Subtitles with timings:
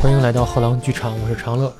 [0.00, 1.74] 欢迎来到后浪剧场，我是长乐。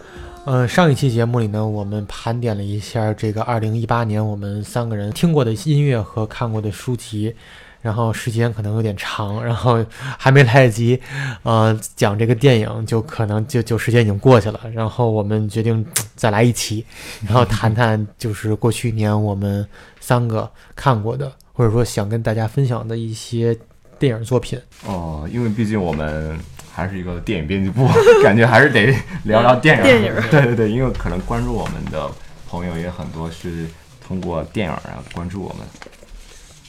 [0.45, 7.33] 呃，上一期节目里呢，我们盘点了一下这个2018年我们三个人听过的音乐和看过的书籍，
[7.81, 9.87] 然后时间可能有点长，然后
[10.19, 11.01] 还没来得及
[11.45, 14.61] 呃讲这个电影，就可能就就时间已经过去了。
[14.75, 16.85] 然后我们决定再来一期，
[17.25, 19.65] 然后谈谈就是过去一年我们
[20.01, 23.57] 三个看过的，或者说想跟大家分享的一些
[23.97, 24.61] 电影作品。
[24.85, 26.37] 哦，因为毕竟我们
[26.79, 27.89] 还是一个电影编辑部，
[28.23, 29.83] 感觉还是得聊聊电影。
[29.83, 32.09] 电影对对对，因为可能关注我们的
[32.49, 33.67] 朋友也很多是
[34.01, 35.67] 通过电影啊关注我们。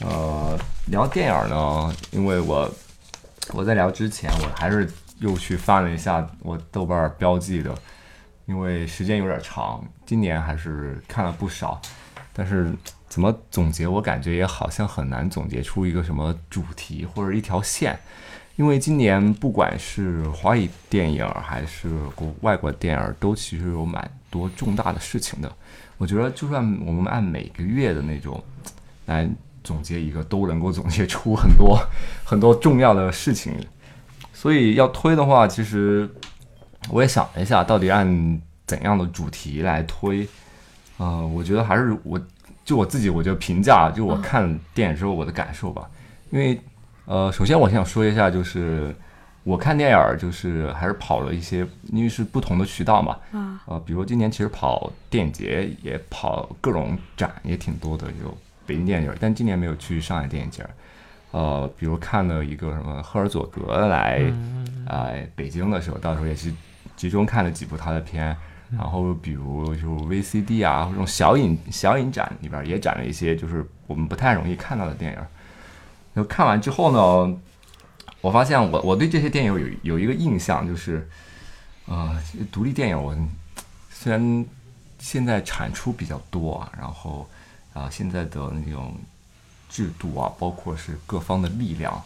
[0.00, 2.68] 呃，聊电影呢，因为我
[3.52, 7.72] 我在聊之前，我还是又去翻了一下我豆瓣儿标记的，
[8.46, 11.80] 因为时间有点长，今年还是看了不少，
[12.32, 12.68] 但是
[13.08, 17.96] 怎么总结，我感觉也好像很难总结出一个什么主题或者一条线，
[18.56, 25.50] 因为今年不管是华语电影还是国外国电影，都其实有蛮多重大的事情的。
[25.96, 28.42] 我觉得就算我们按每个月的那种
[29.06, 29.28] 来
[29.64, 31.78] 总结一个，都能够总结出很多
[32.24, 33.54] 很多重要的事情。
[34.32, 36.08] 所以要推的话，其实
[36.90, 40.26] 我也想了一下，到底按怎样的主题来推？
[40.96, 42.20] 呃，我觉得还是我
[42.64, 45.88] 就我自己，我就评价，就我看电影之后我的感受吧。
[46.30, 46.58] 因为
[47.10, 48.94] 呃，首先我想说一下，就是
[49.42, 53.18] 我看电影儿就是还是跑了一些，因为是不同的渠道嘛。
[53.32, 53.60] 啊。
[53.66, 60.64] 呃，比如今年其实跑电影节也跑各种展也挺多的，有北京电影节，但今年没有去上海电影节。
[61.32, 64.22] 呃，比如看了一个什么赫尔佐格来，
[64.86, 66.52] 呃，北京的时候，到时候也是
[66.94, 68.36] 集中看了几部他的片。
[68.70, 75.18] 然后比如就 VCD 啊，这种小影小影展里边也展了一些，就是我们不太容易看到的电影。
[76.12, 77.38] 然后看完之后呢，
[78.20, 81.08] 我发现我我对这些电影有有一个印象，就是，
[81.86, 83.16] 呃，独立电影我
[83.90, 84.46] 虽然
[84.98, 87.28] 现在产出比较多啊，然后
[87.72, 88.94] 啊、现在的那种
[89.68, 92.02] 制度啊，包括是各方的力量，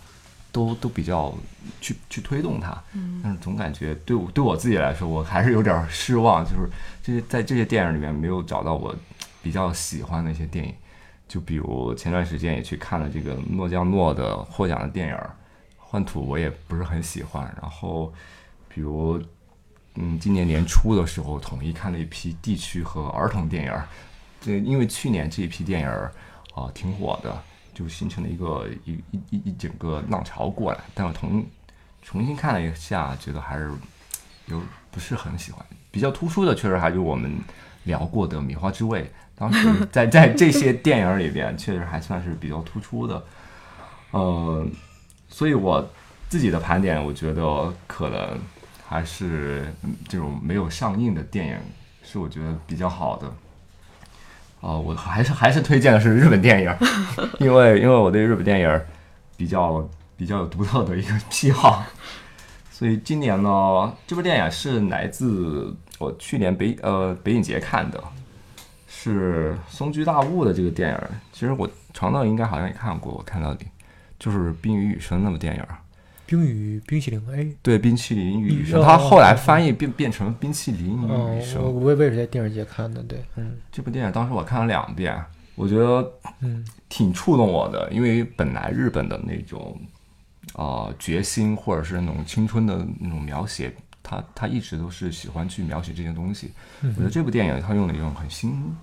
[0.53, 1.35] 都都比较
[1.81, 2.79] 去去推动它，
[3.23, 6.69] 但是总感觉对我对我自己来说，我还是有点儿失望，就是
[7.03, 8.95] 这些在这些电影里面没有找到我
[9.43, 10.75] 比较喜欢的一些电影。
[11.27, 15.15] 就比如前段时间也去看了这个诺奖诺的获奖的电影
[15.77, 17.45] 《幻土》，我也不是很喜欢。
[17.61, 18.13] 然后，
[18.69, 19.21] 比如，
[19.95, 23.73] 嗯，今年年初的时候，统一看了一批地区和儿童电影。
[24.41, 26.13] 这因为去年这一批电影儿
[26.55, 27.43] 啊、挺火的，
[27.73, 30.81] 就形成了一个一一一一整个浪潮过来。
[30.95, 31.45] 但我重
[32.03, 33.73] 重新看了一下，觉得还是
[34.47, 34.61] 有
[34.91, 35.65] 不是很喜欢。
[35.91, 37.33] 比较突出的，确实还是我们
[37.85, 39.05] 聊过的《米花之味》，
[39.37, 43.25] 当时在 在这些电影里边，确实还算是比较突出的。
[44.13, 44.67] 呃，
[45.29, 45.85] 所以我
[46.29, 48.39] 自己的盘点，我觉得可能
[48.87, 49.67] 还是
[50.09, 51.57] 这种没有上映的电影
[52.03, 53.27] 是我觉得比较好的。
[54.61, 56.75] 啊、我还是还是推荐的是日本电影，
[57.39, 58.81] 因为因为我对日本电影
[59.37, 59.87] 比较
[60.17, 61.85] 比较有独特的一个癖好，
[62.71, 68.03] 所以今年呢，这部电影是来自我去年北呃北影节看的，
[69.13, 70.99] 是松居大悟的这个电影。
[71.33, 73.65] 其实我长道应该好像也看过，我看到的
[74.19, 75.63] 就是《冰与雨声》那部电影。
[76.27, 81.63] 冰与冰淇淋 A，对，冰淇淋与雨声，哦它后来翻译变变成冰淇淋与哦雨，声。
[81.63, 85.23] 我我也是在电视节看的，对，嗯这部电影当时我看了两遍，
[85.55, 86.11] 我觉得
[86.41, 89.79] 嗯挺触动我的，因为本来日本的那种
[90.55, 93.71] 呃决心或者是那种青春的那种描写，
[94.03, 96.53] 他他一直都是喜欢去描写这些东西。
[96.81, 98.75] 我觉得这部电影他用了一种很新，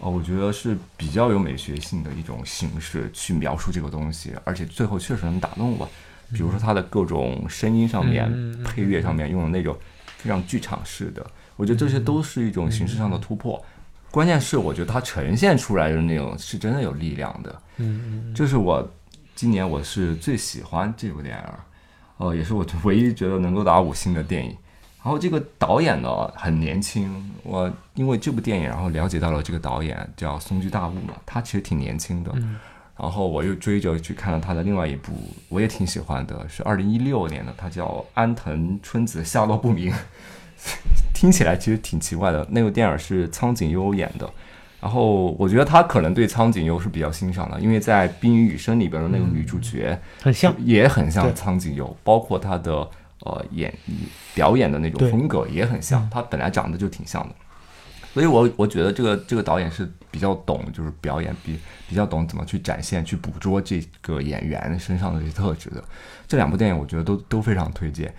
[0.00, 5.88] 呃，我觉得是比较有美学性的一种形式去描述这个东西，而且最后确实能打动我。
[6.32, 8.28] 比如说它的各种声音上面、
[8.64, 9.76] 配乐上面用的那种
[10.16, 11.24] 非常剧场式的，
[11.54, 13.62] 我觉得这些都是一种形式上的突破。
[14.10, 18.88] 关键是我觉得它呈现出来的那种是真的有力量的，嗯嗯这是我
[19.34, 21.42] 今年我是最喜欢这部电影
[22.16, 24.56] 哦，呃，也是我唯一觉得能够打五星的电影。
[25.04, 32.32] 然后这个导演呢很年轻，我因为这部电影，然后了解到了这个导演叫松居大悟嘛，他其实挺年轻的。
[32.34, 32.56] 嗯
[32.96, 35.12] 然后我又追着去看了他的另外一部，
[35.48, 39.92] 我也挺喜欢的，是二零一六年的，他叫《安藤春子下落不明》，
[41.12, 42.46] 听起来其实挺奇怪的。
[42.50, 44.30] 那个电影是苍井优演的，
[44.80, 50.54] 然后我觉得他可能对苍井优是比较欣赏的，因为在《冰与雨声》里边的那个女主角，很像。
[50.64, 52.88] 也很像苍井优，包括她的
[53.24, 53.72] 呃演
[54.34, 57.34] 表演的那种风格也很像，他本来长得就挺像的，
[58.14, 65.82] 所以我我觉得这个这个导演是比较懂，就是表演比比较懂怎么去展现、去捕捉这个演员身上的这些特质的。
[66.28, 68.14] 这两部电影我觉得都都非常推荐，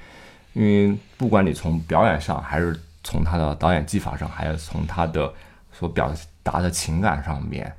[0.54, 5.32] 因为不管你从表演上，还是从他的导演技法上，还是从他的
[5.72, 6.14] 所表
[6.44, 7.72] 达的情感上面，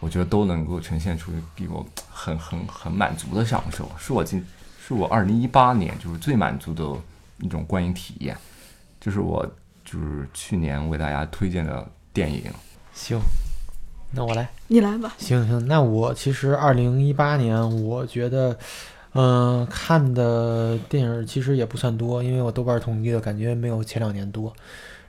[0.00, 4.44] 我觉得都能够呈现出给我很很很满足的享受，是我今
[4.84, 6.84] 是我二零一八年就是最满足的
[7.40, 8.36] 一种观影体验，
[9.00, 9.46] 就是我
[9.84, 12.42] 就是去年为大家推荐的电影。
[12.92, 13.18] 行，
[14.10, 14.48] 那我来。
[14.66, 15.14] 你来吧。
[15.18, 18.58] 行行，那我其实二零一八年，我觉得，
[19.14, 24.52] 嗯、看的电影其实也不算多，因为我豆瓣统计的感觉没有前两年多。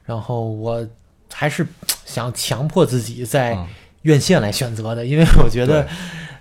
[0.06, 0.86] 然后我
[1.32, 1.66] 还是
[2.06, 3.68] 想强迫自己在嗯
[4.04, 5.92] 院线来选择的，因为我觉得对，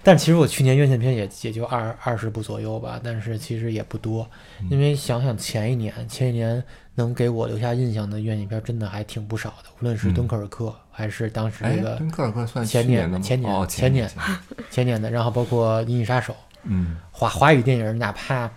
[0.02, 4.28] 但其实我去年院线片也也就二二十部左右吧，但是其实也不多，
[4.60, 4.68] 嗯。
[4.70, 6.62] 因为想想前一年，前一年
[6.94, 10.14] 能给我留下印象的院线片真的还挺不少的，无论是嗯。
[10.14, 13.24] 敦刻尔克、还是当时哎这个，敦刻尔克算前年的吗？
[13.24, 14.38] 前年哦，前年年，前年。
[14.70, 16.32] 前年的，然后包括《银翼杀手》
[16.64, 18.48] 嗯，华华语电影，哪怕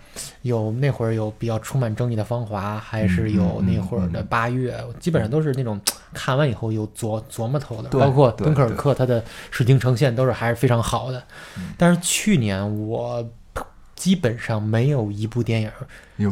[0.42, 5.80] 有那会儿有比较充满争议的《芳华》，还是有那会儿的《八月》，基本上都是那种
[6.14, 7.88] 看完以后有琢琢磨头的。
[7.90, 11.22] 包括敦刻尔克，它的视听呈现都是还是非常好的。
[11.76, 13.26] 但是去年我
[13.96, 15.70] 基本上没有一部电影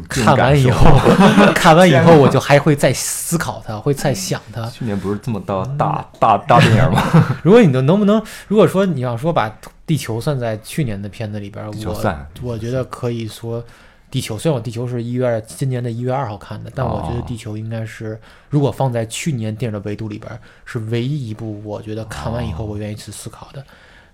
[0.08, 0.98] 看完以后，
[1.56, 4.68] 看完以后我就还会再思考它，会再想它。
[4.70, 7.02] 去年不是这么大大大大电影吗？
[7.42, 9.48] 如果你能能不能，如果说你要说把
[9.86, 13.64] 地球算在去年的片子里边儿，我我觉得可以说
[14.10, 14.38] 地球。
[14.38, 23.64] 虽然我地球是一月今年的一月二号看的，但我觉得哦地球应该是如果放在去年电影的维度里边儿，是唯一一部我觉得看完以后哦我愿意去思考的。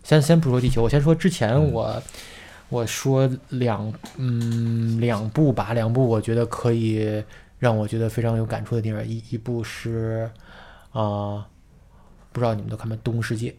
[0.02, 2.02] 先先不说地球，我先说之前嗯我。
[2.72, 7.20] 我说两嗯两部吧，两部我觉得可以
[7.58, 10.30] 让我觉得非常有感触的电影，一一部是
[10.92, 11.44] 啊、呃
[12.30, 12.94] 不知道你们都看没？
[13.02, 13.50] 《动物世界》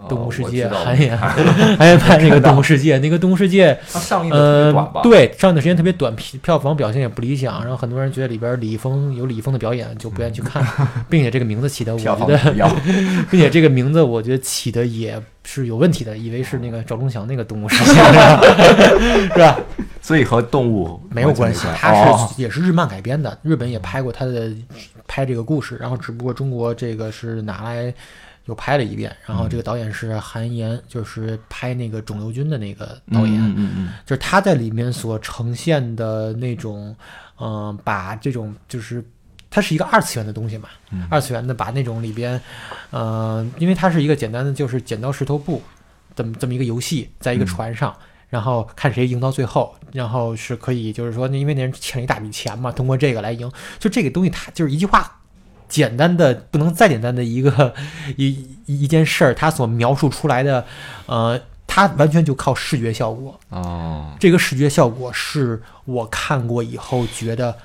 [0.08, 10.64] 动物世界》韩延韩延拍那个《动物世界》，那个《动物世界》它上映的特别呃对，上映的时间特别短，票票房表现也不理想，然后很多人觉得里边李易峰有李易峰的表演就不愿意去看，
[11.08, 12.38] 并且这个名字起的， 我觉得。
[13.30, 17.92] 并且这个名字我觉得起的也是有问题的，以为是那个赵忠祥那个《动物世界
[19.32, 19.58] 》是吧？
[20.02, 24.50] 所以和动物没有关系，它哦是也是日漫改编的，日本也拍过它的
[25.06, 27.92] 拍这个故事，然后只不过中国这个是拿来
[28.50, 33.88] 又拍了一遍，然后这个导演是韩延，就是拍那个肿瘤君的那个导演，嗯嗯嗯。
[34.04, 36.94] 就是他在里面所呈现的那种，
[37.40, 39.02] 嗯、把这种就是。
[39.52, 41.04] 它是一个二次元的东西嘛，嗯。
[41.10, 42.40] 二次元的把那种里边，
[42.90, 45.60] 呃，因为它是一个简单的就是剪刀石头布，
[46.14, 47.46] 这么这么一个游戏，在一个嗯。
[47.46, 47.92] 船上，
[48.28, 55.19] 然后看谁赢到最后，然后是可以就是说，因为那人欠了一大笔钱嘛，通过这个来赢，就这个东西它就是一句话，
[55.70, 57.72] 简单的不能再简单的一个
[58.18, 58.28] 一
[58.66, 60.66] 一一件事儿，它所描述出来的，
[61.06, 67.56] 呃，它完全就靠视觉效果，哦，这个视觉效果是我看过以后觉得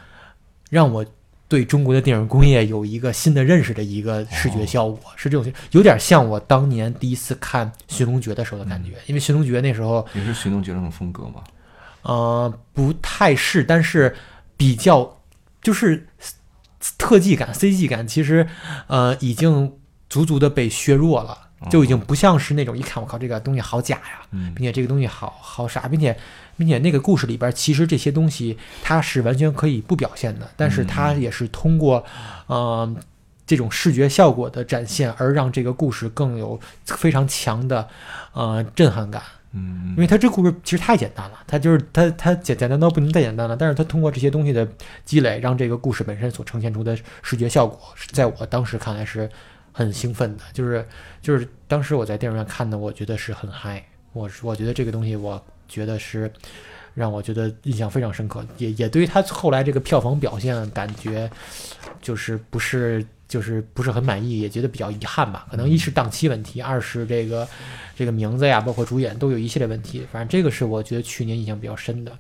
[0.70, 1.06] 让我
[1.48, 11.44] 对中国的电影工业有一个新的认识的一个视觉效果，是这种有点像我当年第一次看《寻龙诀》的时候的感觉，因为《寻龙诀》那时候也是寻龙诀那种风格吗。
[12.02, 14.16] 呃不太是，但是
[14.56, 15.18] 比较
[15.62, 16.08] 就是
[16.98, 18.48] 特技感、CG 感，其实
[18.88, 19.74] 呃已经
[20.10, 21.40] 足足的被削弱了。
[21.70, 26.16] 就已经不像是那种一看我靠这个东西好假呀，嗯并且这个东西好好傻，并且
[26.58, 32.06] 并且那个故事里边其实这些东西它是完全可以不表现的，但是它也是通过
[32.46, 32.96] 呃
[33.48, 37.88] 这种视觉效果的展现而让这个故事更有非常强的
[38.34, 39.24] 呃震撼感。
[39.58, 44.68] 嗯，因为它这故事其实太简单了，它就是它它简简单到不能再简单了，但是它通过这些东西的
[45.06, 47.80] 积累，让这个故事本身所呈现出的视觉效果，
[48.12, 49.30] 在我当时看来是
[49.72, 50.86] 很兴奋的，就是
[51.22, 53.82] 就是当时我在电影院看的，我觉得是很嗨，
[54.12, 56.30] 我我觉得这个东西，我觉得是
[56.94, 61.30] 让我觉得印象非常深刻，也也对于他后来这个票房表现感觉
[62.02, 65.46] 就是不是就是不是很满意，也觉得比较遗憾吧。
[65.50, 67.48] 可能一是档期问题，二是这个
[67.96, 70.06] 这个名字呀，包括主演都有一系列问题。
[70.12, 72.12] 反正这个是我觉得去年印象比较深的。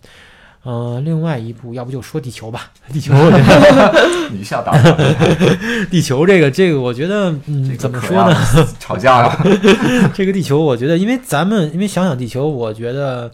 [0.63, 2.71] 呃，另外一部，要不就说地球吧。
[2.91, 8.33] 地球，我觉得你下打我， 地球这个这个，我觉得，嗯，怎么说呢？
[8.33, 8.67] 呢？
[8.81, 9.39] 吵架了。
[10.15, 13.31] 这个地球，我觉得，因为咱们，因为想想地球，我觉得，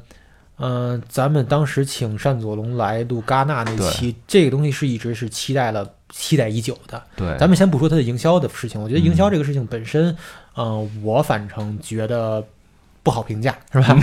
[0.60, 7.02] 嗯、咱们当时请单佐龙来录戛纳那期，这个东西是一直是期待了、期待已久的。
[7.16, 10.16] 对，咱们先不说它的营销的事情，我觉得营销嗯这个事情本身，
[10.56, 12.44] 嗯、我反正觉得
[13.02, 13.96] 不好评价，是吧？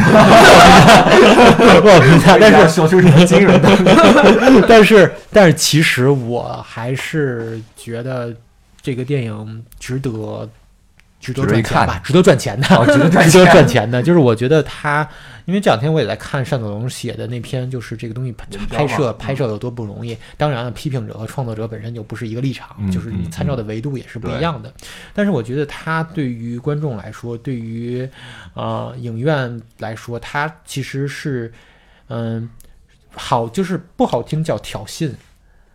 [1.81, 4.65] 不好评价，但是说出什么惊人的？
[4.69, 8.35] 但是但是其实我还是觉得
[8.81, 10.49] 这个电影值得
[11.21, 14.03] 值得一看赚钱吧，值得赚钱的，哦值得赚 值得钱赚钱的。
[14.03, 15.07] 就是我觉得他，
[15.47, 20.17] 因为这两天我也在看单子龙写的那篇，就是这个东西拍拍摄拍摄有多不容易。
[20.37, 24.73] 当然了，批评者和创作者本身就不是一个立场，嗯就是你嗯参照的维度也是不一样的。
[25.13, 28.09] 但是我觉得他对于观众来说，对于
[28.55, 31.53] 呃影院来说，他其实是
[32.09, 32.49] 嗯
[33.13, 35.11] 好，就是不好听叫挑衅，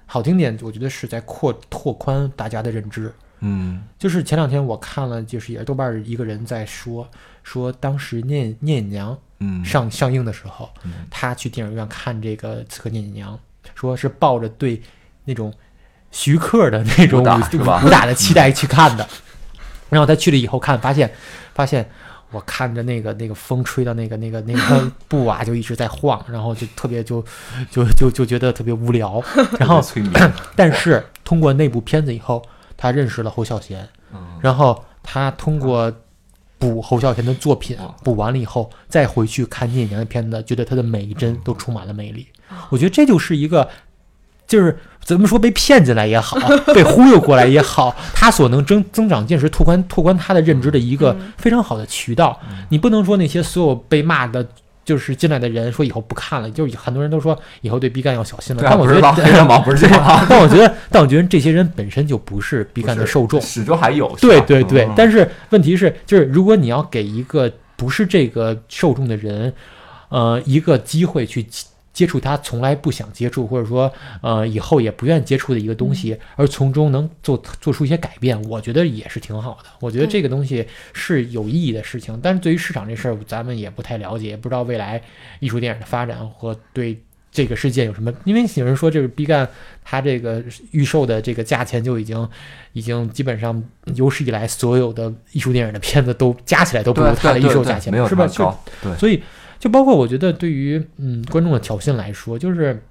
[0.05, 3.11] 好听点，我觉得是在扩拓宽大家的认知。
[3.43, 3.83] 嗯。
[3.99, 7.07] 就是前两天我看了，就是也是豆瓣一个人在说，
[7.43, 10.91] 说当时聂聂隐娘嗯，上上映的时候，嗯。
[11.11, 13.35] 他去电影院看这个《刺客聂隐娘》，
[13.75, 14.81] 说是抱着对
[15.25, 15.53] 那种
[16.11, 19.07] 徐克的那种武武打的期待去看的。
[19.89, 21.11] 然后他去了以后看，发现
[21.53, 21.87] 发现
[22.31, 27.23] 我看着那个那个风吹到那个那个那个布啊，就一直在晃， 然后就特别就
[27.69, 29.21] 就就就觉得特别无聊。
[29.59, 29.79] 然后，
[30.55, 32.43] 但是通过那部片子以后，
[32.83, 35.89] 他认识了侯孝贤，嗯然后他通过
[36.59, 42.27] 补侯孝贤的作品哦，补完了以后，再回去看聂隐娘的片子，觉得他的每一嗯帧都充满了魅力。
[42.69, 43.69] 我觉得这就是一个，
[44.45, 46.37] 就是怎么说被骗进来也好，
[46.75, 52.37] 被忽悠过来也好，他所能增增长见识、拓宽拓宽他的认知的一个非常好的渠道。
[52.67, 54.45] 你不能说那些所有被骂的。
[54.85, 58.63] 就是进来的人说以后不看了，就是很多人都说以后对 B 站要小心了。
[58.63, 59.27] 啊，但我觉得不是吧？
[59.27, 64.13] 黑人毛不是这样啊， 但我觉得，但我觉得这些人本身就不是 B 站的受众，始终还有。
[64.21, 64.93] 对对对嗯。
[64.95, 69.53] 但是问题是，就是如果你要给一个不是这个受众的人，
[70.09, 71.45] 呃，一个机会去
[71.93, 73.89] 接接触他从来不想接触，或者说
[74.21, 79.69] 呃以后也不愿接触的一个东西，而从中能做做出一些改变，我觉得也是挺好的。
[79.79, 85.01] 我觉得这个东西是有意义的事情，但是对于市场这事儿，咱们也不太了解，也不知道未来
[85.39, 87.01] 艺术电影的发展和对。
[87.35, 88.13] 这个事件有什么？
[88.25, 89.49] 因为有人说，这个 B 站
[89.83, 92.29] 它这个预售的这个价钱就已经，
[92.73, 93.63] 已经基本上
[93.95, 98.27] 有史以来所有的艺术电影的片子都加起来都不如对它的预售价钱，是吧？
[98.83, 99.19] 对，所以
[99.63, 102.83] 就包括我觉得对于嗯观众的挑衅来说，就是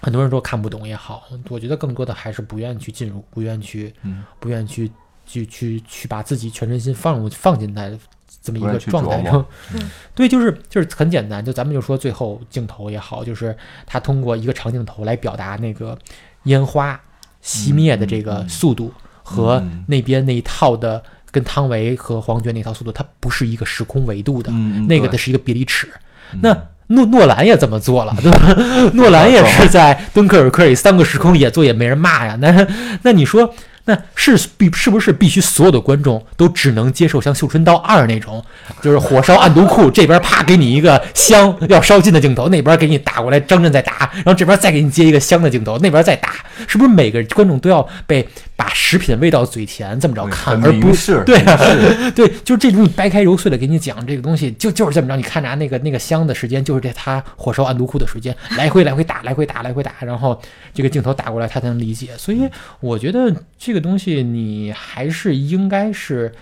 [0.00, 4.90] 很多人说看不懂也好，我觉得更多的还是不愿去进入，不愿去嗯，不愿去
[5.26, 7.92] 去去去把自己全身心放入放进来
[8.40, 9.90] 这么一个状态中嗯。
[10.14, 15.98] 对，就是就是很简单，就咱们就说最后镜头也好，就是他通过一个长镜头来表达那个
[16.44, 16.98] 烟花
[17.44, 18.90] 熄灭的这个速度
[19.22, 19.84] 和嗯。
[19.86, 25.88] 那边那一套的跟汤唯和黄觉那套速度，它不是一个时空维度的，嗯，那个的是一个比例尺。
[26.32, 26.56] 嗯那
[26.90, 28.54] 诺诺兰也这么做了，对吧？
[28.94, 32.34] 诺兰也是在敦刻尔克里三个时空也做，也没人骂呀。
[32.40, 32.66] 那
[33.02, 33.54] 那你说，
[33.84, 38.42] 那是必是不是必须所有的观众都只能接受像《绣春刀二》那种，
[38.80, 48.26] 就是火烧暗毒库这边啪给你一个香要烧尽的镜头，那边给你打过来张震再打，然后这边再给你接一个香的镜头，那边再打，是不是每个观众都要被
[48.58, 51.56] 把食品喂到嘴甜这么着看，而不是对啊，
[52.10, 55.14] 对，就是这种你掰开揉碎的给你讲这个东西，就就是这么着。
[55.14, 60.42] 你看着那个那个香的时间，就是这他火烧暗毒库的时间，来回来回打，来回打，来回打，然后
[60.74, 62.08] 这个镜头打过来，他才能理解。
[62.16, 62.48] 所以
[62.80, 66.32] 我觉得这个东西你还是应该是。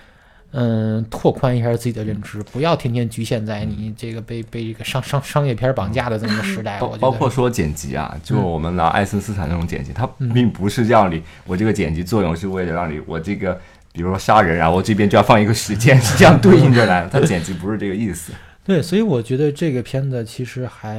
[0.59, 6.81] 嗯，拓宽一下自己的认知，不要天天局限在你这个被被这个商商商业片绑架的这么个时代。
[6.99, 13.61] 包括说剪辑啊，就嗯我们拿爱森斯坦那种剪辑，它嗯并不是让你，我这个剪辑作用是为了让你，我这个
[13.93, 18.33] 比如说杀人啊，我这边就要放一个时间，是这样对应着来的，它剪辑不是这个意思。
[18.65, 20.99] 对，所以我觉得这个片子其实还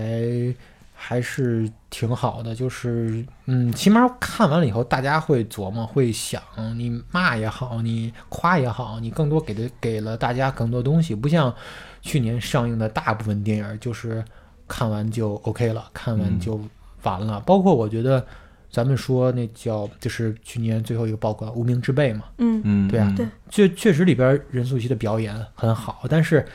[0.99, 6.41] 还是挺好的，就是嗯，起码看完了以后，大家会琢磨，会想，
[6.75, 11.53] 你骂也好，你夸也好，你更多给的给了大家更多东西，不像
[12.01, 14.25] 去年上映的大部分电影，就是
[14.67, 16.39] 看完就 OK 了，看完嗯。
[16.39, 16.59] 就
[17.03, 17.39] 完了。
[17.41, 18.25] 包括我觉得
[18.71, 23.27] 咱们说那叫就是去年最后一个爆款《无名之辈》嘛，嗯嗯，对啊嗯对。
[23.49, 26.45] 确确实里边任素汐的表演很好，但是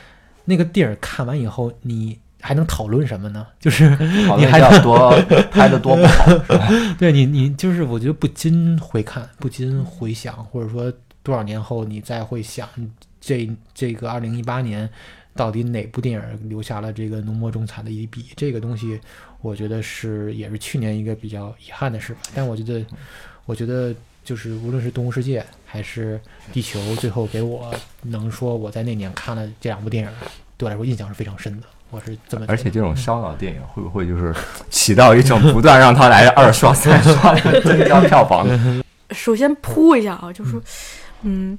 [0.45, 3.47] 那个电影看完以后，你还能讨论什么呢？
[3.57, 3.89] 就是
[4.37, 5.09] 你还要多
[5.49, 6.67] 拍的多不好， 是吧？
[6.99, 10.91] 对你，你就是我觉得不禁回看，不禁回想，或者说
[11.23, 12.67] 多少年后你再会想
[13.21, 14.89] 这这个二零一八年
[15.33, 18.25] 到底哪部电影留下了这个浓墨重彩的一笔？
[18.35, 18.99] 这个东西，
[19.39, 22.19] 我觉得是也是去年一个比较遗憾的事吧。
[22.35, 22.85] 但我觉得，
[23.45, 23.95] 我觉得
[24.25, 26.19] 就是无论是《动物世界》还是
[26.53, 30.09] 《地球》，最后给我能说我在那年看了这两部电影，
[30.57, 31.67] 对我来说印象是非常深的。
[31.93, 34.33] 我是这么，而且这种烧脑电影会不会就是
[34.71, 38.47] 起到一种不断让他来二刷、三刷的 增加票房？
[39.11, 40.61] 首先铺一下啊，就是说，
[41.21, 41.55] 嗯，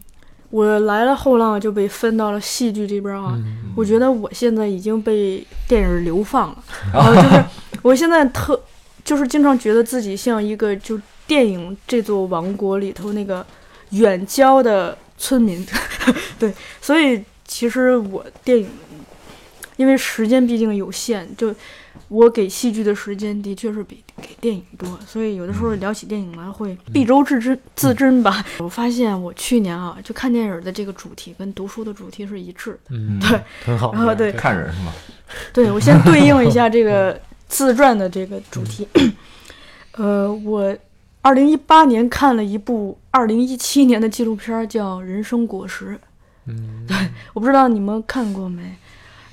[0.50, 3.35] 我来了后浪就被分到了戏剧这边啊。
[3.37, 7.45] 嗯我觉得我现在已经被电影流放了， 然后就是
[7.83, 8.61] 我现在特
[9.05, 13.45] 就是经常觉得自己像一个就电影这座王国里头那个
[13.91, 15.64] 远郊的村民，
[16.38, 18.69] 对，所以其实我电影
[19.76, 21.54] 因为时间毕竟有限，就
[22.09, 28.45] 我给戏剧的时间的确是比给电影多，所以有的时候聊起电影来会敝帚自珍自珍吧。
[28.59, 32.78] 我发现我去年啊，就看电影的这个主题跟读书的主题是一致的。
[32.90, 33.93] 嗯，对，很好。
[33.93, 34.93] 然后对看人是吗？
[35.52, 38.87] 对我先对应一下这个 自传的这个主题。
[39.93, 40.76] 呃，我
[41.23, 45.87] 二零一八年看了一部二零一七年的纪录片儿，叫《人生果实》，
[46.47, 46.97] 嗯，对
[47.33, 48.62] 我不知道你们看过没。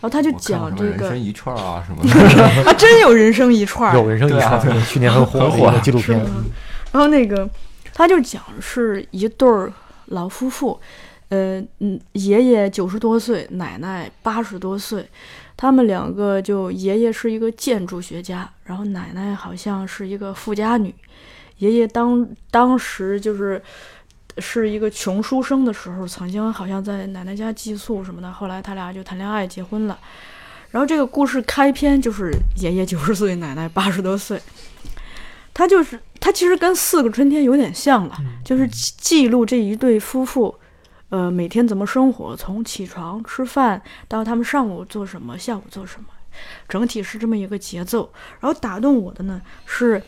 [0.02, 2.44] 然后他就讲这个人生，一串啊 什么的。
[2.68, 6.18] 啊，真有人生一串儿，有人生一串，对去年很火的很火的纪录片。
[6.92, 7.48] 然后那个
[7.94, 9.72] 他就讲是一对儿
[10.08, 10.80] 老夫妇，
[11.30, 15.08] 呃嗯，爷爷九十多岁，奶奶八十多岁，
[15.56, 20.94] 他们两个就爷爷是一个建筑学家，然后奶奶好像是一个富家女，
[21.60, 23.62] 爷爷当当时就是。
[24.38, 30.00] 是一个穷书生的时候，曾经好像在奶奶家寄宿什么的，后来他俩就谈恋爱结婚了。
[30.70, 34.42] 然后这个故事开篇就是爷爷九十岁，奶奶八十多岁，
[35.54, 40.56] 他就是他其实跟《四个春天》有点像了，就是记记录这一对夫妇，
[41.10, 46.08] 呃，每天怎么生活，从起床吃饭到他们上午做什么，下午做什么，
[46.70, 48.10] 整体是这么一个节奏。
[48.40, 50.02] 然后打动我的呢是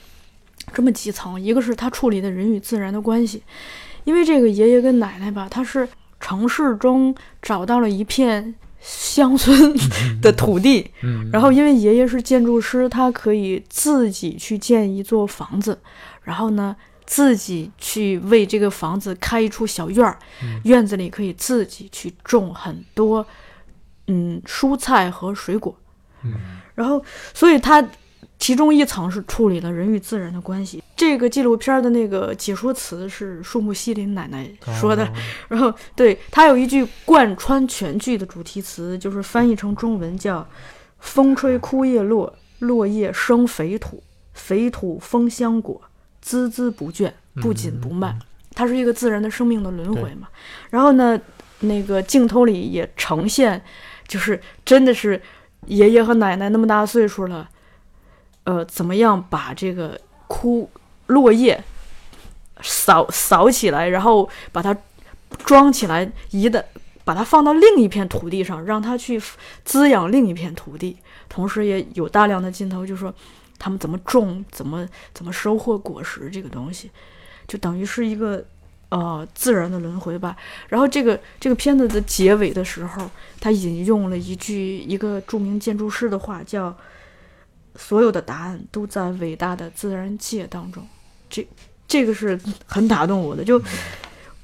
[0.74, 3.44] 这么几层，一个是他处理的人与自然的关系，
[4.04, 5.88] 因为这个爷爷跟奶奶吧，他是
[6.20, 9.76] 城市中找到了一片乡村
[10.22, 15.80] 的土地，嗯，然后因为爷爷是建筑师，他可以自己去建一座房子，
[16.24, 23.26] 然后呢，自己去为这个房子开一处小院儿，嗯院子里可以自己去种很多，
[24.08, 25.76] 嗯，蔬菜和水果。
[26.26, 26.34] 嗯
[26.76, 27.04] 然后，
[27.36, 27.86] 所以他
[28.40, 30.84] 其中一层是处理了人与自然的关系。
[30.96, 35.14] 这个纪录片的那个解说词是树木西林奶奶说的，哦
[35.50, 40.48] 然后对他有一句贯穿全剧的主题词，就是翻译成中文叫
[41.00, 44.02] “风吹枯叶落，落叶生肥土，
[44.34, 45.82] 肥土丰香果，
[46.24, 48.18] 孜孜不倦，不紧不慢”。
[48.56, 50.28] 它是一个自然的生命的轮回嘛。
[50.70, 51.20] 然后呢，
[51.62, 53.62] 那个镜头里也呈现，
[54.08, 55.20] 就是真的是
[55.66, 57.50] 爷爷和奶奶那么大岁数了，
[58.44, 60.70] 呃，怎么样把这个枯
[61.08, 61.64] 落叶
[62.62, 64.76] 扫扫起来，然后把它
[65.46, 66.66] 装起来，移的
[67.04, 69.22] 把它放到另一片土地上，让它去
[69.66, 70.98] 滋养另一片土地。
[71.30, 73.14] 同时也有大量的镜头，就说
[73.58, 76.92] 他们怎么种，怎么怎么收获果实这个东西，
[77.48, 78.46] 就等于是一个
[78.90, 80.36] 呃自然的轮回吧。
[80.70, 86.76] 然后这个这个片子的结尾的时候，他引用了一句一个著名建筑师的话，叫
[87.76, 90.86] “所有的答案都在伟大的自然界当中”。
[91.30, 91.48] 这
[91.88, 93.62] 这个是很打动我的，就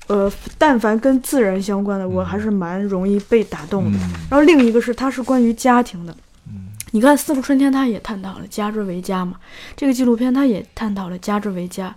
[0.08, 3.98] 呃，但凡跟自然相关的，我还是蛮容易被打动的。
[3.98, 6.16] 嗯然后另一个是它是关于家庭的，
[6.48, 9.38] 嗯你看《四个春天》，他也探讨了家之为家嘛。
[9.76, 11.96] 这个纪录片他也探讨了家之为家，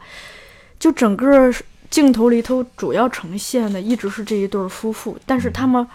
[0.79, 1.53] 就整个
[1.89, 5.87] 镜头里头主要呈现的一直是这一对儿夫妇，但是他们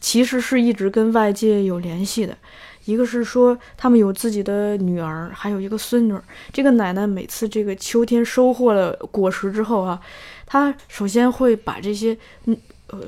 [0.00, 2.36] 其实是一直跟外界有联系的。
[2.84, 6.22] 一个是说他们有自己的女儿，还有一个孙女儿。
[6.52, 10.00] 这个奶奶每次这个秋天收获了果实之后啊，
[10.46, 12.56] 她首先会把这些嗯
[12.88, 12.98] 呃，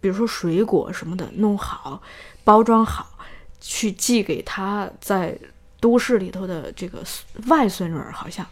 [0.00, 2.00] 比如说水果什么的弄好，
[2.44, 3.12] 包装好。
[3.58, 5.36] 去寄给她在
[5.80, 7.02] 都市里头的这个
[7.48, 8.46] 外孙女儿，好像。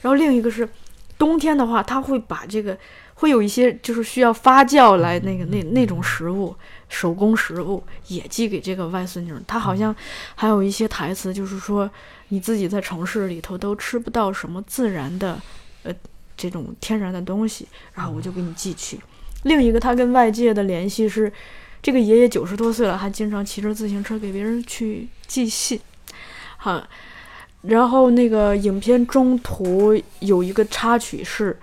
[0.00, 0.68] 然后另一个是
[1.18, 2.78] 冬天的话，他会把这个
[3.14, 6.54] 会有一些就是需要发酵来那个那那种食物，
[6.90, 9.40] 手工食物也寄给这个外孙女儿。
[9.46, 9.96] 他好像
[10.34, 11.90] 还有一些台词，就是说
[12.28, 15.40] 你自己在城市里头都吃不到什么自然的
[15.84, 15.94] 呃
[16.36, 19.00] 这种天然的东西，然后我就给你寄去。
[19.44, 21.32] 另一个他跟外界的联系是。
[21.82, 25.80] 这个爷爷九十多岁了，还经常骑着自行车给别人去寄信，
[26.58, 26.86] 好，
[27.62, 31.58] 然后那个影片中途有一个插曲是，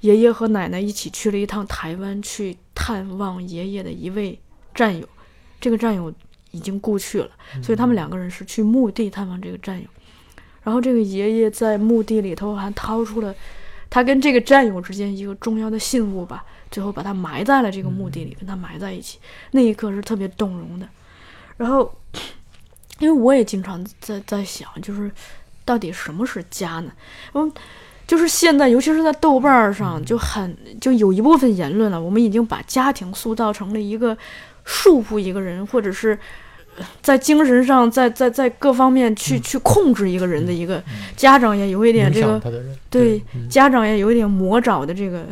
[0.00, 4.36] 爷爷和奶奶一起去了一趟台湾，去探望爷爷的一位
[4.74, 5.08] 战友，
[5.60, 6.12] 这个战友
[6.50, 7.30] 已经故去了，
[7.62, 9.86] 所以他们两个人是去墓地探访这个战友。
[10.62, 13.34] 然后这个爷爷在墓地里头还掏出了
[13.90, 19.18] 他跟这个战友之间一个重要的信物吧，最后把他埋在了这个墓地里，跟他埋在一起，
[19.50, 20.88] 那一刻是特别动容的。
[21.56, 21.92] 然后，
[22.98, 25.10] 因为我也经常在在想，就是
[25.64, 26.92] 到底什么是家呢？
[27.34, 27.52] 嗯，
[28.06, 34.16] 就是现在，尤其是在豆瓣上，就很就有一部分言论了，我们已经把家庭塑造成了一个
[34.64, 36.18] 束缚一个人，或者是
[36.76, 40.82] 呃在精神上，在在在各方面去去控制一个人的一个
[41.16, 42.40] 家长也有一点这个
[42.88, 43.48] 对嗯。
[43.48, 45.24] 家长也有一点魔爪的这个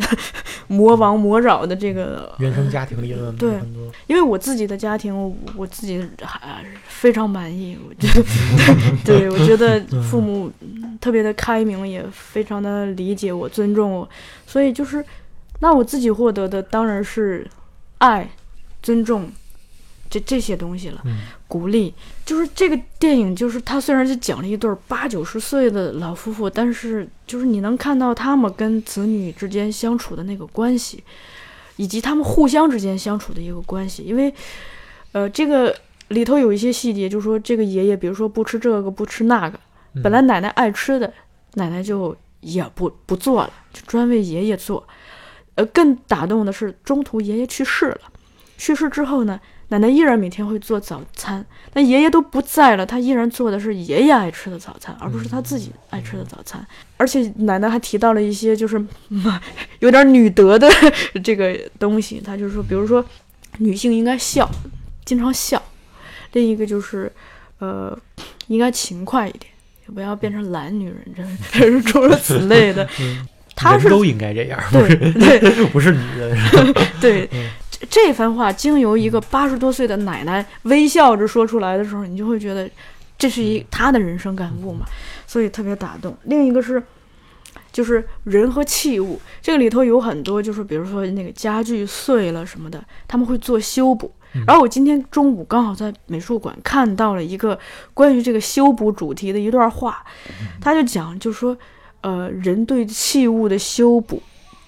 [0.67, 3.59] 魔王魔爪的这个原生家庭理论对，
[4.07, 7.77] 因为我自己的家庭，我我自己还非常满意。
[7.89, 8.25] 我觉得，
[9.05, 14.09] 对我觉得父母嗯特别的开明，也非常的理解我、尊重我，
[14.47, 15.05] 所以就是，
[15.59, 17.45] 那我自己获得的当然是
[17.99, 18.31] 爱、
[18.83, 19.31] 尊重
[20.09, 21.03] 这这些东西了。
[21.05, 21.19] 嗯
[21.51, 21.93] 鼓励，
[22.25, 31.03] 就是这个电影，就是他虽然是讲了一对儿八九十岁的老夫妇，但是就是你能看到他们跟子女之间相处的那个关系，
[31.75, 34.05] 以及他们互相之间相处的一个关系。
[34.05, 34.33] 因为，
[35.11, 39.59] 呃，这个里头有一些细节，就说这个爷爷，比如说不吃这个，不吃那个，
[39.95, 41.13] 嗯本来奶奶爱吃的，
[41.55, 44.87] 奶奶就也不不做了，就专为爷爷做。
[45.57, 48.01] 呃，更打动的是，中途爷爷去世了，
[48.61, 51.43] 去世之后呢，奶奶依然每天会做早餐，
[51.73, 56.63] 但爷爷都不在了，她依然做的是爷爷爱吃的早餐，而不是她自己爱吃的早餐。
[56.99, 59.41] 而且奶奶还提到了一些就是、 嗯
[59.79, 60.69] 有点女德的
[61.25, 63.03] 这个东西，她就是说，比如说
[63.57, 64.47] 女性应该笑，
[65.07, 65.59] 经常笑；
[66.35, 67.11] 另一个就是
[67.61, 67.99] 呃，
[68.49, 69.51] 应该勤快一点，
[69.89, 72.87] 也不要变成懒女人， 这这是诸如此类的。
[73.01, 73.27] 嗯。
[73.57, 75.67] 她是人都应该这样，对对。
[75.67, 76.35] 不是女人，
[76.99, 82.71] 对，嗯这这番话经由一个八十多岁的奶奶微笑着说出来的时候，你就会觉得
[83.19, 84.87] 这是一她的人生感悟嘛，
[85.27, 86.17] 所以特别打动。
[86.25, 86.83] 另一个是。
[87.73, 94.11] 就是人和器物，这个里头有很多，就是比如说那个家具碎了什么的，他们会做修补。
[94.35, 97.57] 嗯然后我今天中午刚好在美术馆看到了一个
[97.95, 100.05] 关于这个修补主题的一段话，
[100.61, 101.57] 他就讲，就说，
[102.01, 104.21] 呃，人对器物的修补，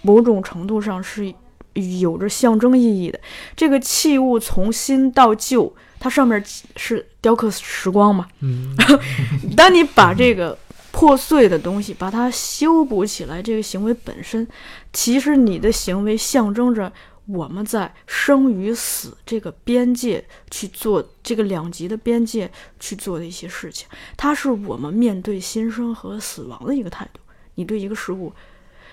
[0.03, 1.35] 某种程度上是
[1.75, 3.21] 有着象征意义的。
[3.57, 6.43] 这个器物从新到旧，它上面
[6.77, 8.27] 是雕刻时光嘛。
[8.41, 8.75] 嗯
[9.57, 10.59] 当你把这个
[10.91, 14.47] 破碎的东西把它修补起来，这个行为本身，
[14.93, 16.93] 其实你的行为象征着
[17.27, 27.21] 我们在生与死这个边界去做这个两极的边界去做的一些事情，它是我们面对新生和死亡的一个态度。
[27.55, 28.33] 你对一个事物，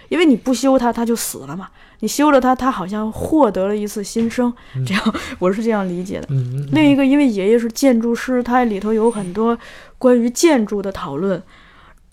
[0.10, 1.70] 因为你不修它，它就死了嘛。
[2.02, 4.54] 你修了它，它好像获得了一次新生。
[4.86, 6.28] 这样， 我是这样理解的。
[6.72, 9.58] 另一个，因为爷爷是建筑师，他里头有很多
[9.98, 11.42] 关于建筑的讨论，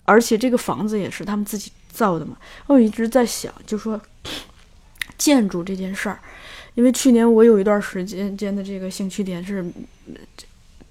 [0.05, 2.37] 而且这个房子也是他们自己造的嘛。
[2.67, 3.99] 我一直在想，就说
[5.17, 6.19] 建筑这件事儿，
[6.75, 9.65] 因为去年我有一段时间间的这个兴趣点是
[10.07, 10.13] 呃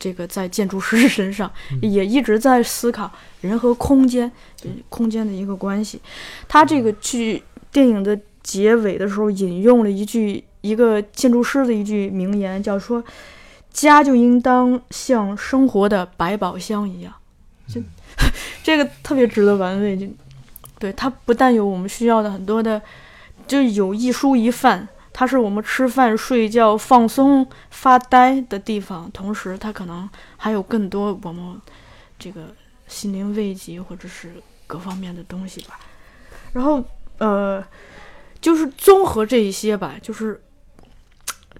[0.07, 1.51] 这这个在建筑师 身上，
[1.83, 4.31] 也一直在思考人和空间，
[4.63, 6.01] 呃空间的一个关系。
[6.47, 7.43] 他这个剧
[7.73, 13.03] 电影的结尾的时候引用了一句一个建筑师的一句名言，叫说
[13.73, 17.13] ：“家就应当像生活的百宝箱一样。”
[17.67, 17.83] 就
[18.63, 19.97] 这个特别值得玩味。
[19.97, 20.07] 就
[20.79, 22.81] 对它不但有我们需要的很多的，
[23.49, 31.59] 就有一蔬一饭，它是我们吃饭、睡觉、放松、发呆的地方，同时它可能还有更多我们
[32.19, 32.55] 这个
[32.87, 34.31] 心灵慰藉或者是
[34.67, 35.81] 各方面的东西吧。
[36.53, 36.85] 然后
[37.17, 37.65] 呃，
[38.43, 40.39] 就是综合这一些吧，就是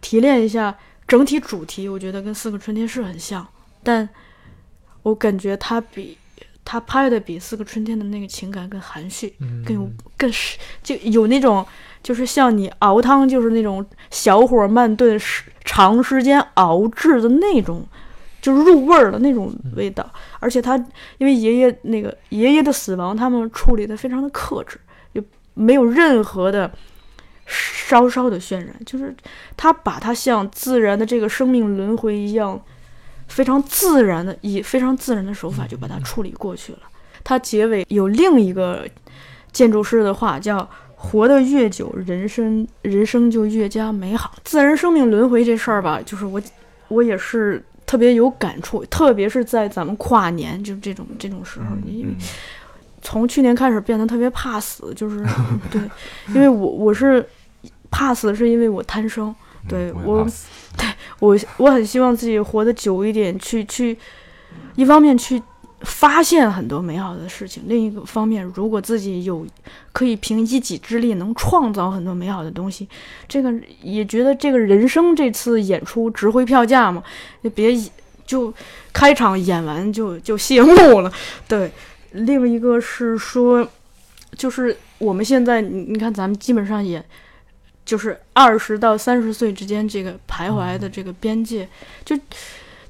[0.03, 0.77] 提炼一下
[1.09, 3.49] 整体主题，我觉得跟《四个春天》是很像，
[3.83, 4.07] 但
[5.03, 6.19] 我感觉它比
[6.67, 11.65] 他拍的比《四个春天》的那个情感更含蓄，嗯更有更是就有那种
[12.03, 17.87] 就是像你熬汤，就是那种小火慢炖时长时间熬制的那种，
[18.43, 20.13] 就是入味儿的那种味道。
[20.41, 20.77] 而且他
[21.19, 24.81] 因为爷爷那个爷爷的死亡，他们处理的非常的克制，
[25.15, 25.23] 就
[25.55, 26.69] 没有任何的
[27.47, 29.15] 稍稍的渲染，就是
[29.57, 32.61] 他把它像自然的这个生命轮回一样。
[33.29, 36.79] 非常自然的，以非常自然的手法就把它处理过去了。
[37.25, 38.89] 它结尾有另一个
[39.53, 44.35] 建筑师的话，叫“活得越久，人生人生就越加美好”。
[44.45, 46.41] 自然生命轮回这事儿吧，就是我
[46.89, 52.17] 我也是特别有感触，特别是在咱们跨年就这种这种时候，因为嗯
[53.03, 55.25] 从去年开始变得特别怕死，就是
[55.71, 55.81] 对，
[56.29, 57.25] 因为我我是
[57.91, 59.35] 怕死，是因为我贪生。
[59.69, 60.25] 对我
[60.77, 60.87] 对
[61.21, 63.97] 我我很希望自己活得久一点，去去，
[64.75, 65.43] 一方面去
[65.81, 69.47] 发现很多美好的事情，另一个方面，如果自己有
[69.93, 72.87] 可以凭一己之力能创造很多美好的东西，
[73.27, 77.03] 这个也觉得这个人生这次演出值回票价嘛，
[77.43, 77.75] 就别
[78.27, 78.53] 就
[78.93, 81.11] 开场演完就就谢幕了。
[81.49, 81.71] 对，
[82.13, 83.67] 另一个是说，
[84.37, 87.03] 就是我们现在你你看咱们基本上也。
[87.87, 91.67] 就是二十到三十岁之间这个徘徊的这个边界，
[92.05, 92.19] 就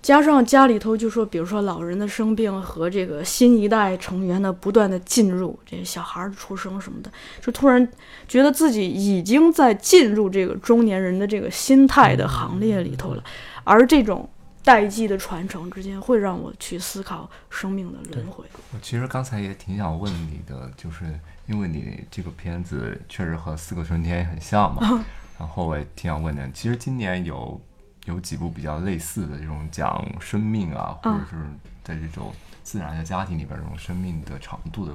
[0.03, 7.87] 加上家里头就说，比如说老人的生病和这个新一代成员的不断的进入，这小孩儿出生什么的，就突然
[8.27, 13.25] 觉得自己已经在进入这个中年人的这个心态的行列里头了，
[13.65, 14.29] 而这种
[14.63, 18.45] 代际的传承之间，会让我去思考生命的轮回。
[18.73, 21.05] 我其实刚才也挺想问你的，就是
[21.47, 25.05] 因为你这个片子确实和《四个春天》很像嘛，
[25.39, 27.61] 然后我也挺想问的，其实今年有
[28.05, 31.37] 有几部比较类似的这种讲生命啊，或者是
[31.85, 32.33] 在这种
[32.63, 34.93] 自然的家庭里边这种生命的长度的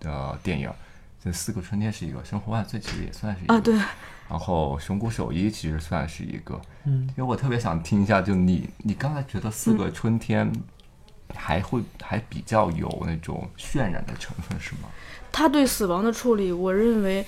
[0.00, 0.70] 的电影。
[1.24, 3.74] 这《四个春天》是一个，《生活万岁》其实也算是一个，啊，对，
[4.28, 7.02] 然后《熊谷守一》其实算是一个，嗯。
[7.10, 10.52] 因为我特别想听一下，就你你刚才觉得《四个春天》
[11.34, 14.88] 还会还比较有那种渲染的成分是吗？
[15.30, 17.24] 他对死亡的处理，我认为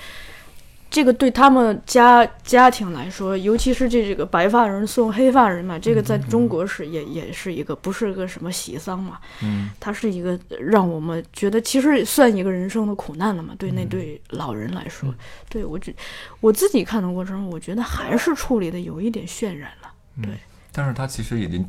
[0.90, 13.55] 这个对他们家家庭来说，尤其是这这个白发人送黑发人嘛，这个在中国是也也是一个不是个什么喜丧嘛，嗯，它是一个让我们觉得其实算一个人生的苦难了嘛。
[13.59, 15.12] 对那对老人来说，
[15.49, 15.93] 对我只
[16.40, 19.90] 我自己看的过程中，我觉得还是处理的有一点渲染了。
[20.23, 20.38] 对
[20.71, 21.69] 但是他其实已经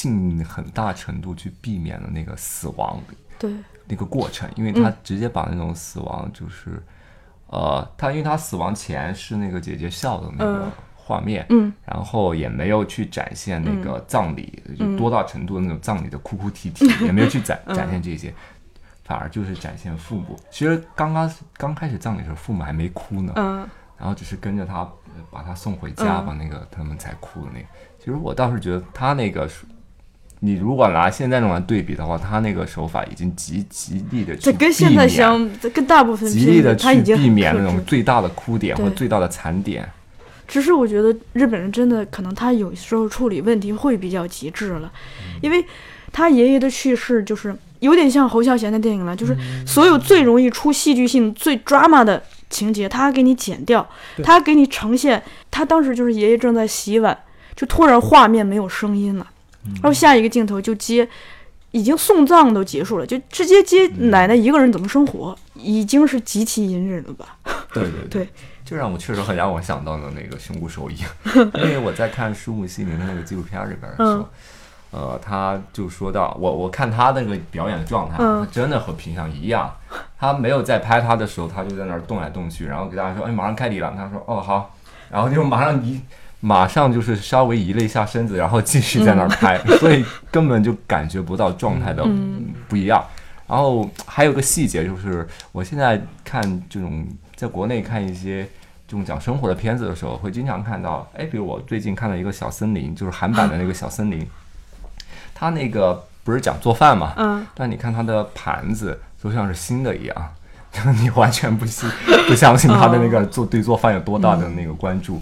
[0.00, 2.98] 尽很大程度去避免了那个死亡
[3.38, 3.52] 对，
[3.86, 6.82] 那个过程，因为他直接把那种死亡就是，
[7.48, 10.72] 呃，他因为他死亡前是那个姐姐笑的那个嗯。
[10.94, 14.76] 画面，嗯，然后也没有去展现那个葬礼，嗯。
[14.76, 18.32] 就多大程度的那种葬礼的哭哭啼啼， 也没有去展展现这些，
[19.02, 20.38] 反而就是展现父母。
[20.52, 23.68] 其实刚刚刚开始葬礼的时候，父母还没哭呢，嗯。
[23.98, 26.26] 然后只是跟着他呃把他送回家，嗯。
[26.26, 27.66] 把那个他们才哭的那个。
[27.98, 29.64] 其实我倒是觉得他那个是，
[30.40, 39.88] 你如果拿现在那种来对比的话，他那个手法已经极极力的去这跟现在相，这跟大部分极力的去避免那种最大的哭点或最大的惨点。
[40.48, 44.90] 只是我觉得日本人真的可能他有时候处理问题会比较极致了，
[45.40, 45.64] 因为
[46.10, 53.88] 他爷爷的去世就是有点像侯孝贤的电影了，就是所有最容易出戏剧性、最 drama 的情节，他给你剪掉，
[54.24, 55.22] 他给你呈现。
[55.52, 57.16] 他当时就是爷爷正在洗碗，
[57.54, 59.26] 就突然画面没有声音了，
[59.74, 61.08] 然后下一个镜头就接。
[61.72, 67.38] 已经送葬都结束了，就直接接奶奶一个人怎么生活，已经是极其隐忍了吧？
[67.72, 68.28] 对对对，
[68.64, 70.96] 这让我确实很让我想到了那个《熊谷守一》，
[71.62, 74.28] 因为我在看树木希林的那个纪录片里边的时候，
[74.90, 78.16] 呃，他就说到我我看他那个表演的状态，
[78.50, 79.72] 真的和平常一样，
[80.18, 84.74] 他没有在拍他的时候，他就在那儿动来动去，然后给大家说，哎，马上开礼了，他说，哦好，
[85.08, 86.00] 然后就马上移。
[86.40, 92.46] 马上就是稍微移了一下身子，然后继续在那儿拍，所以根本就感觉不到状态的嗯。
[92.68, 93.04] 不一样。
[93.46, 98.44] 然后还有个细节就是，我现在看这种在国内看一些
[98.86, 104.24] 这种讲生活的片子的时候，会经常看到，哎，比如我最近看了一个小森林，就是韩版的那个小森林，
[105.34, 110.34] 它那个不是讲做饭嘛，嗯，但你看它的盘子都像是新的一样，
[111.02, 111.90] 你完全不信
[112.28, 115.20] 不相信他的那个做对做饭有多大的那个关注。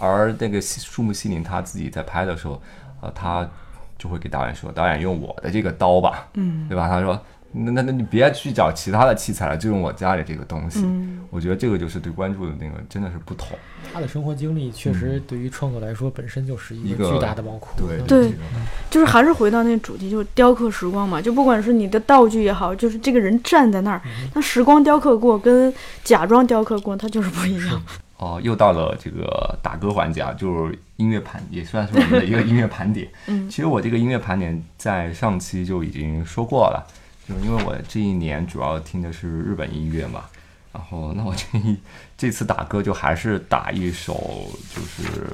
[0.00, 2.60] 而那个树木希林他自己在拍的时候，
[3.00, 3.48] 呃，他
[3.98, 7.20] 就会给导演说：“导演用我的这个刀吧，嗯，对吧？”他说
[7.52, 10.80] ：“那那那你别去找其他的器材了，就用我家里这个东西。
[10.84, 13.56] 嗯我觉得这个就是对关注的那个真的是不同。
[13.92, 17.68] 他的生活经历确实对于创作来说本身就是一一个个巨大的宝库。
[17.76, 18.32] 对嗯对
[18.90, 21.22] 就是还是回到那个主题，就是雕刻时光嘛。
[21.22, 24.02] 就不管是你的道具也好，就是这个人站在那儿，
[24.34, 27.80] 那时光雕刻过跟假装雕刻过，它就是不一样。
[28.20, 33.08] 哦，又到了这个打歌环节啊，就是音乐盘，也算是我们的一个音乐盘点。
[33.28, 36.86] 嗯其实我这个音乐盘点在上期就已经说过了，
[37.26, 40.24] 就是因为我这一年主要听的是日本音乐嘛，
[40.70, 41.78] 然后那我这一
[42.18, 45.26] 这次打歌就还是打一首就是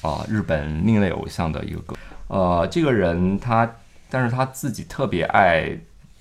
[0.00, 1.94] 啊、日本另类偶像的一个歌，
[2.28, 3.70] 呃，这个人他，
[4.08, 5.68] 但是他自己特别爱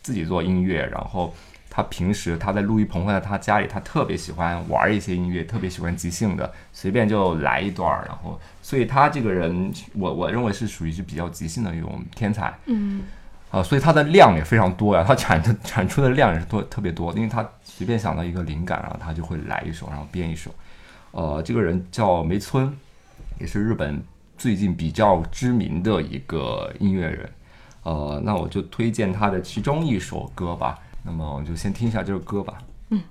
[0.04, 1.34] 自己做音乐，然后
[1.80, 12.54] 他平时他在录音棚或者他家里，他特别喜欢玩一些音乐，特别喜欢即兴的，随便就来一段儿，然后，所以他这个人，我我认为是属于是比较即兴的一种天才。
[12.66, 13.04] 嗯
[13.50, 20.54] 啊，所以他的量也非常多呀，他产的产出的量也是多特别多，因为他随便想到一个灵感，然后他就会来一首，然后编一首。
[21.12, 22.76] 呃，这个人叫梅村，
[23.40, 24.04] 也是日本
[24.38, 27.30] 最近比较知名的一个音乐人。
[27.84, 30.78] 呃，那我就推荐他的其中一首歌吧。
[31.04, 32.60] 那么我们就先听一下这首歌吧。
[32.90, 33.02] 嗯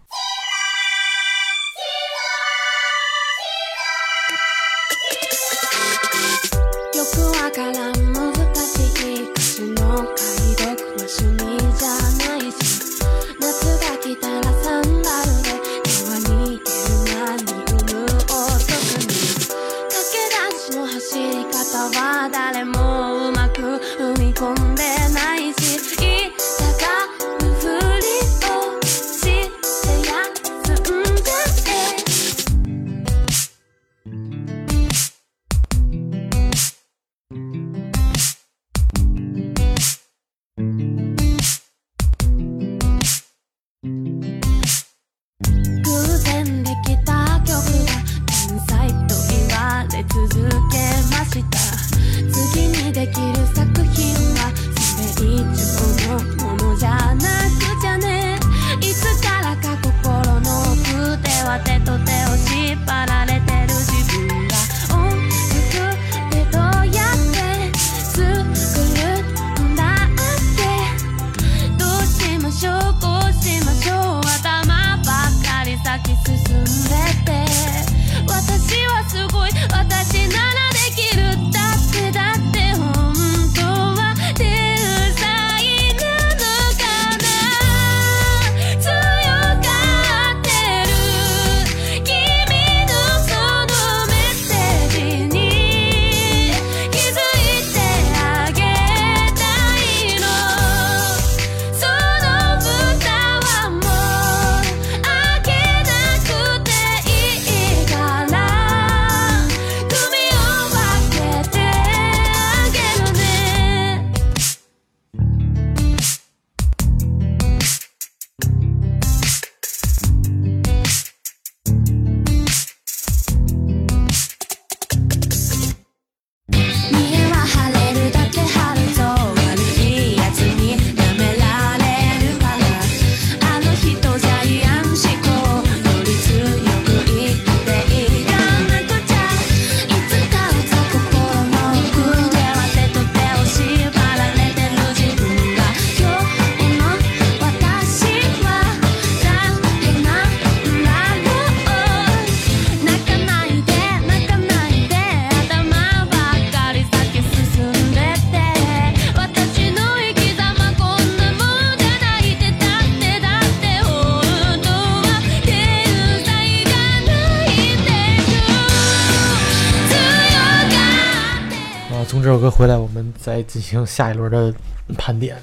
[173.43, 174.55] 进行下一轮的
[174.97, 175.37] 盘点。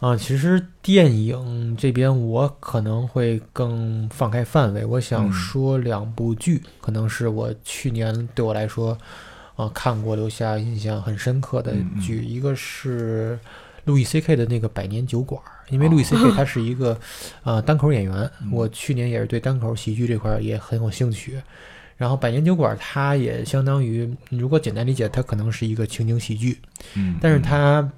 [0.00, 8.98] 啊，其实电影这边我可能会更放开范围，我想嗯说两部剧，可能是我去年对我来说，
[9.56, 13.38] 啊看过留下印象很深刻的嗯嗯剧，一个是
[13.84, 15.40] 路易 C K 的那个《百年酒馆》，
[15.72, 16.98] 因为路易哦 C K 他是一个
[17.42, 21.40] 呃单口演员，嗯我去年也是对单口喜剧这块儿也很有兴趣。
[21.96, 26.60] 然后《百年酒馆》它也相当于，如果简单理解，它可能是一个情景喜剧，
[26.94, 27.88] 嗯，但是它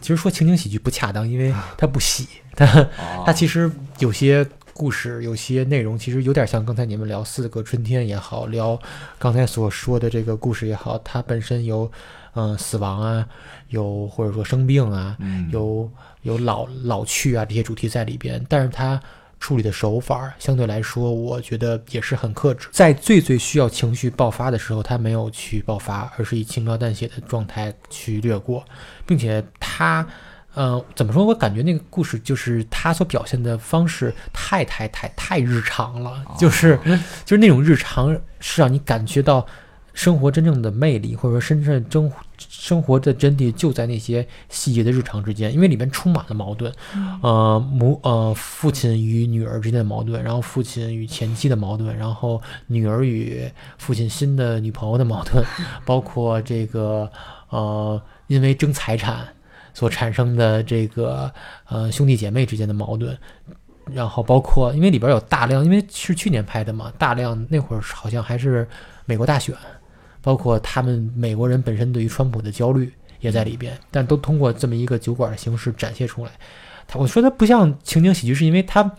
[0.00, 8.80] 其实说情景喜剧不恰当，因为它不喜，它哦它其实有些故事、有些内容，其实有点像刚才你们聊《四个春天》也好，聊
[9.18, 11.90] 刚才所说的这个故事也好，它本身有
[12.34, 13.26] 嗯、呃死亡啊，
[13.68, 15.90] 有或者说生病啊，嗯有
[16.22, 19.00] 有老老去啊这些主题在里边，但是它
[19.42, 22.68] 处理的手法相对来说，我觉得也是很克制。
[22.70, 28.64] 在最最需要情绪爆发的时候，他没有去爆发，而是以轻描淡写的状态去略过，
[29.04, 30.06] 并且他。
[30.54, 31.24] 呃，怎么说？
[31.24, 36.78] 我感觉那个故事就是他所表现的方式太太太太日常了，就是
[37.24, 39.46] 就是那种日常是让你感觉到
[39.94, 42.12] 生活真正的魅力，或者说真正生
[42.54, 46.70] 生活的真谛就在那些细节的日常之间，因为里面充满了矛盾，
[47.22, 55.42] 呃母呃父亲与女儿之间的矛盾，然后父亲与前妻的矛盾，然后女儿与父亲新的女朋友的矛盾，
[55.86, 57.10] 包括这个
[57.48, 59.26] 呃因为争财产
[59.72, 61.32] 所产生的这个
[61.68, 63.16] 呃兄弟姐妹之间的矛盾。
[63.92, 68.68] 然后包括，因为里边有大量，因为是去年拍的嘛，大量那会儿好像还是
[69.06, 69.56] 美国大选，
[70.22, 76.30] 包括他们美国人本身对于川普的焦虑也在里边，但都通过这么一个酒馆的形式展现出来。
[76.86, 78.90] 他我说他不像情景喜剧，是因为他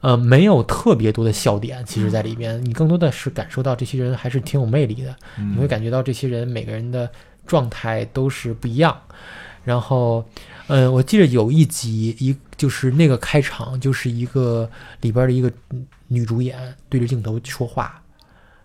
[0.00, 7.10] 呃，没有特别多的笑点，其实在里边，你更多的是感受到这些人还是挺有魅力的，你会感觉到这些人每个人的
[7.46, 8.94] 状态都是不一样。
[9.64, 10.22] 然后，
[10.66, 14.70] 嗯，我记得有一集一就是那个开场，就是一个
[15.00, 15.50] 里边的一个
[16.08, 18.02] 女主演对着镜头说话，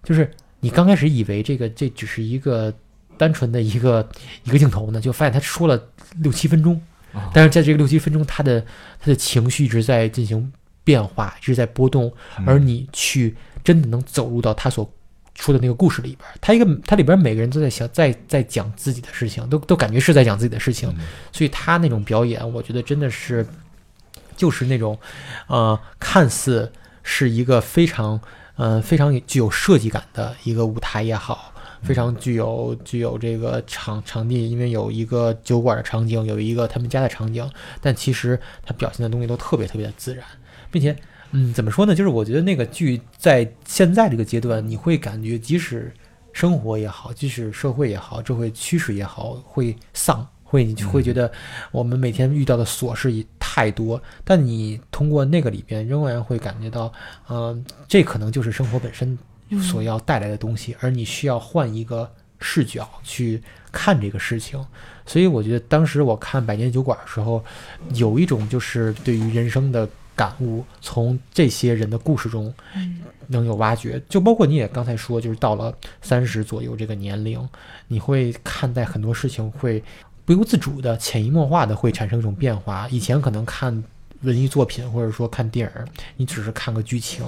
[0.04, 0.30] 就是
[0.60, 2.74] 你刚开始以为这个这只是一个
[3.18, 4.08] 单纯的一个
[4.44, 5.82] 一个镜头呢，就发现他说了
[6.18, 6.82] 六七分钟，
[7.14, 7.22] 哦。
[7.34, 8.62] 但是在这个六七分钟，他的
[9.00, 10.52] 他的情绪一直在进行
[10.84, 12.12] 变化，一直在波动，
[12.46, 14.90] 而你去真的能走入到他所
[15.36, 20.94] 说的那个故事里边儿，他一个他里边儿每个人都在想在在讲自己的事情，都都感觉是在讲自己的事情，
[21.32, 23.46] 所以他那种表演，我觉得真的是
[24.36, 24.98] 就是那种
[25.48, 26.72] 呃，看似
[27.04, 28.20] 是一个非常
[28.60, 31.52] 呃非常具有设计感的一个舞台也好。
[31.82, 37.50] 非常具有具有这个场场地，因为有一个酒馆的场景，有一个他们家的场景，
[37.80, 40.26] 但其实它表现的东西都特别特别的自然，
[40.70, 40.94] 并且
[41.32, 41.96] 嗯，怎么说呢？
[41.96, 45.90] 就是我觉得那个剧在现在这个阶段，你会感觉即使
[46.34, 51.32] 生活也好，即使社会也好，社会趋势也好，会丧，会你会觉得
[51.72, 56.92] 我们每天遇到的琐事也太多，但你通过那个里边，仍然会感觉到，
[57.30, 59.16] 嗯、这可能就是生活本身
[59.62, 63.40] 所要带来的东西，而你需要换一个视角去
[63.72, 64.60] 看这个事情。
[65.06, 67.44] 所以我觉得当时我看《百年酒馆》的时候，
[67.94, 72.54] 有一种就是对于人生的感悟，从这些人的故事中
[73.28, 74.02] 能有挖掘。
[74.10, 77.48] 就包括你也刚才说，就是到了三十左右这个年龄，
[77.88, 79.84] 你会看待很多事情会
[80.30, 82.88] 不由自主的、潜移默化的会产生一种变化。
[82.92, 83.84] 以前可能看
[84.22, 87.26] 文艺作品或者说看电影，你只是看个剧情，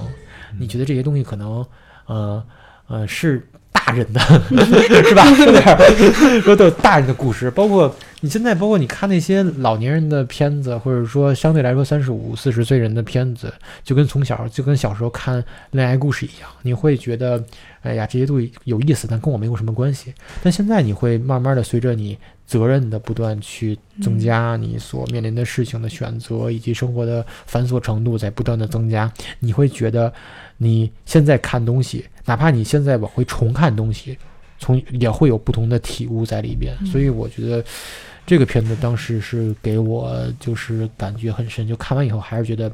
[0.60, 1.66] 你觉得这些东西可能
[2.06, 2.44] 呃
[2.86, 4.20] 呃是大人的，
[5.04, 5.26] 是吧？
[5.32, 13.52] 有点儿说都有大人的故事，包括你现在，包括你看那些老年人的片子，或者说相对来说三十五、四十岁人的片子，
[13.84, 17.44] 就跟从小就跟小时候看恋爱故事一样，你会觉得，
[17.82, 20.14] 哎呀，这些东西有意思，但跟我没有什么关系。
[20.44, 22.16] 但现在你会慢慢的随着你
[22.52, 30.14] 责任的不断去增加，你所面临的事情的选择以及生活的繁琐程度在不断的增加，你会觉得
[30.58, 34.18] 你现在看东西，哪怕你现在往回重看东西，
[34.60, 36.76] 从也会有不同的体悟在里边。
[36.86, 37.64] 所以我觉得
[38.26, 42.70] 这个片子当时是给我就是感觉很深，就看完以后还是觉得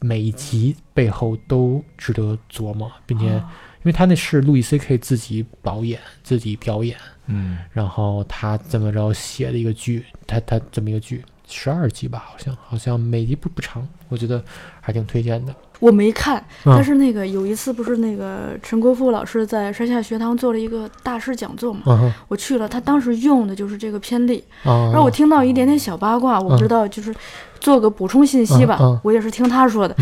[0.00, 6.96] 每一集背后都值得琢磨，并且因为他那是路易 C K 自己导演、自己表演，
[7.28, 7.58] 嗯。
[7.72, 14.42] 然后他这么着写的一个剧，他他这么一个剧，十二集吧，好像好像每集不不长，我觉得
[14.80, 15.54] 还挺推荐的。
[15.80, 16.74] 我没看，嗯。
[16.74, 27.14] 但是那个有一次不是那个陈国富老师在山下学堂做了一个大师讲座嘛，嗯我去了，他当时用的就是这个片例，啊，然后我听到一点点小八卦，我不知道就是
[27.60, 29.00] 做个补充信息吧，嗯嗯。
[29.04, 29.94] 我也是听他说的，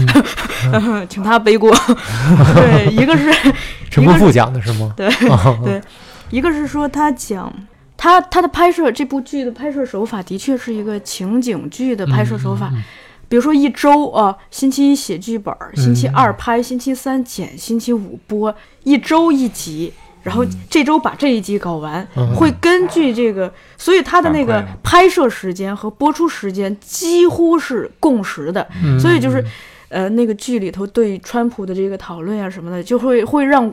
[1.11, 1.71] 请他背锅。
[2.57, 3.31] 对，一个是
[3.91, 4.95] 陈国富讲的是吗？
[4.97, 5.83] 对啊对
[6.31, 7.53] 一个是说他讲
[7.97, 12.83] 他他的拍摄这部剧的拍摄手法的确是一个情景剧的拍摄手法，嗯
[13.29, 16.15] 比如说一周啊，星期一写剧本儿，星期嗯。
[16.15, 18.55] 二拍，星期三剪，星期五播，
[18.85, 19.93] 一周一集。
[20.23, 28.65] 然后这周把这一集搞完，嗯会根据这个，所以他的那个拍摄时间和播出时间几乎是共识的。
[28.85, 29.45] 嗯所以就是，
[29.89, 33.73] 呃，那个剧里头对川普的这个讨论啊什么的，就会会让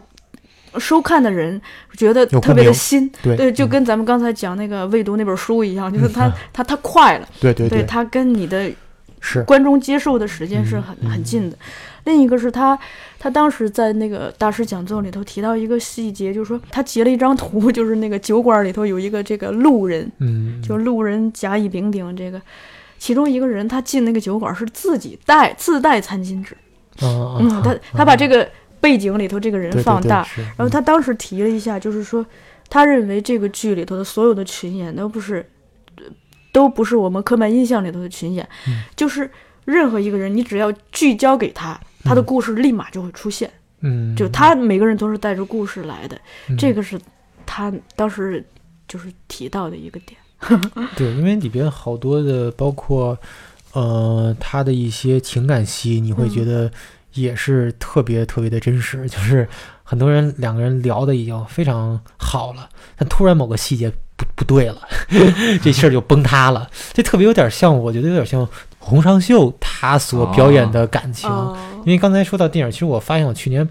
[0.79, 1.61] 收看的人
[1.97, 3.09] 觉得特别的新。
[3.21, 3.69] 对对，就嗯。
[3.69, 8.71] 跟咱们刚才讲那个未读那本书一样，就是他嗯他他快了，对对对，他跟你的
[9.19, 9.43] 是。
[9.43, 11.57] 观众接受的时间是很嗯很近的。
[12.05, 12.77] 另一个是他，
[13.17, 22.41] 他当时在那个大师讲座里头提到一个细节，就是说他截了一张图， 就是那个酒馆里头有一个这个路人，嗯，就路人甲乙丙丁这个，
[22.99, 26.57] 其中一个人他进那个酒馆是自己带自带餐巾纸，
[27.01, 28.45] 嗯嗯，他他把这个
[28.83, 32.25] 背景里头这个人放大，，然然后他当时提了一下，就是说，
[32.69, 35.49] 他认为这个剧里头的所有的群演都不是，
[36.51, 38.83] 都不是我们刻板印象里头的群演，嗯。
[38.97, 39.31] 就是
[39.63, 43.49] 任何一个人，你只要聚焦给他，他的故事立马就会出现。
[43.79, 46.19] 嗯，就他每个人都是带着故事来的，
[46.49, 46.57] 嗯。
[46.57, 46.99] 这个是
[47.45, 48.45] 他当时
[48.85, 50.19] 就是提到的一个点。
[50.97, 53.17] 对，因为里边好多的，包括
[53.71, 56.45] 呃他的一些情感戏，你会觉嗯。
[56.45, 56.71] 得
[57.13, 59.47] 也是特别特别的真实，就是
[59.83, 64.81] 很多人两个人聊的已经非常好了，但突然某个细节不不对了，
[65.61, 66.69] 这事儿就崩塌了。
[66.91, 68.47] 这特别有点像，我觉得有点像
[68.79, 71.29] 洪尚秀他所表演的感情。
[71.29, 73.67] 哦因为刚才说到电影，其实我发现我去年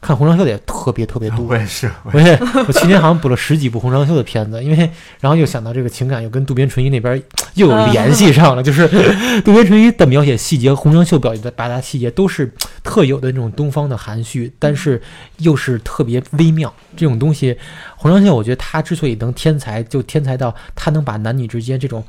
[0.00, 1.46] 看红尚秀的也特别特别多。
[1.48, 2.38] 我也是，我我也
[2.68, 4.90] 我去年好像补了十几部红尚秀的片子，因为
[5.20, 7.20] 然后又想到这个情感又跟渡边淳一那边
[7.54, 8.86] 又有联系上了，就是
[9.42, 12.52] 渡边淳一的描写细节，洪尚秀表现的八大细节都是
[12.84, 15.00] 特有的那种东方的含蓄，但是
[15.38, 16.72] 又是特别微妙。
[16.96, 17.56] 这种东西，
[17.96, 22.04] 红尚秀我觉得他之所以能天才，就天才到他能把男女之间这种。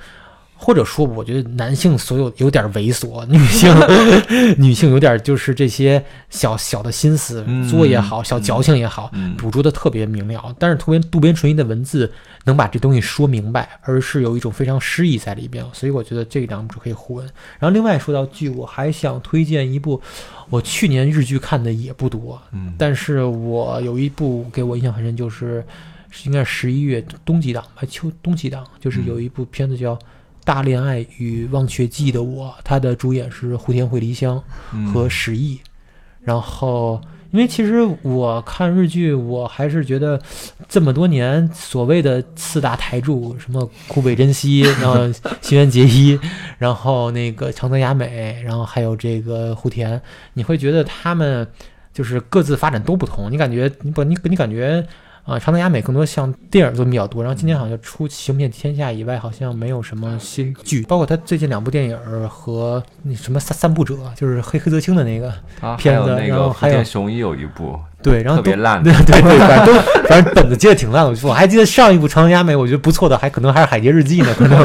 [0.60, 3.74] 或者说，我觉得男性所有有点猥琐，女性
[4.58, 10.54] 女性有点就是这些小小的心思嗯作也好，小矫情也好，嗯捕捉的特别明了。
[10.58, 12.12] 但是渡边渡边淳一的文字
[12.46, 17.26] 能把这东西说明白，而是有一种非常诗意在里边，所以我觉得这两部可以互文。
[17.60, 20.02] 然后另外说到剧，我还想推荐一部
[20.50, 25.64] 我去年日剧看的也不多，嗯，但是我有一部给我印象很深，就是
[26.10, 29.96] 是应该是十一月冬季档还，秋冬季档，就是有一部片子叫
[30.48, 34.42] 《大恋爱与忘却记的我》，它的主演是户田惠梨香
[34.74, 35.60] 嗯和石毅。
[36.22, 40.18] 然后，因为其实我看日剧，我还是觉得
[40.70, 46.18] 这么多年所谓的四大台柱，什么古北真希， 然后新垣结衣，
[46.58, 50.02] 然后那个长泽雅美，然后还有这个户田，
[50.34, 51.46] 你会觉得他们
[51.94, 53.30] 就是各自发展都不同。
[53.30, 54.88] 你感觉你不你你感觉
[55.28, 65.30] 啊、长泽雅美更多像电影作品比较多，然后今年好像除《行遍天下》以外，好像没有什么新剧，包括他最近两部电影和那什么三三步者，就是黑黑泽清的那个，
[65.78, 67.78] 片子有那个然后还有田雄一有一部
[68.10, 71.20] 对，然后特别烂对的，对对，反正都反正本子接的挺烂的。
[71.24, 74.60] 我还记得上一部《长泽雅美》，我觉得不错的，还可能还是《海街日记》呢，可能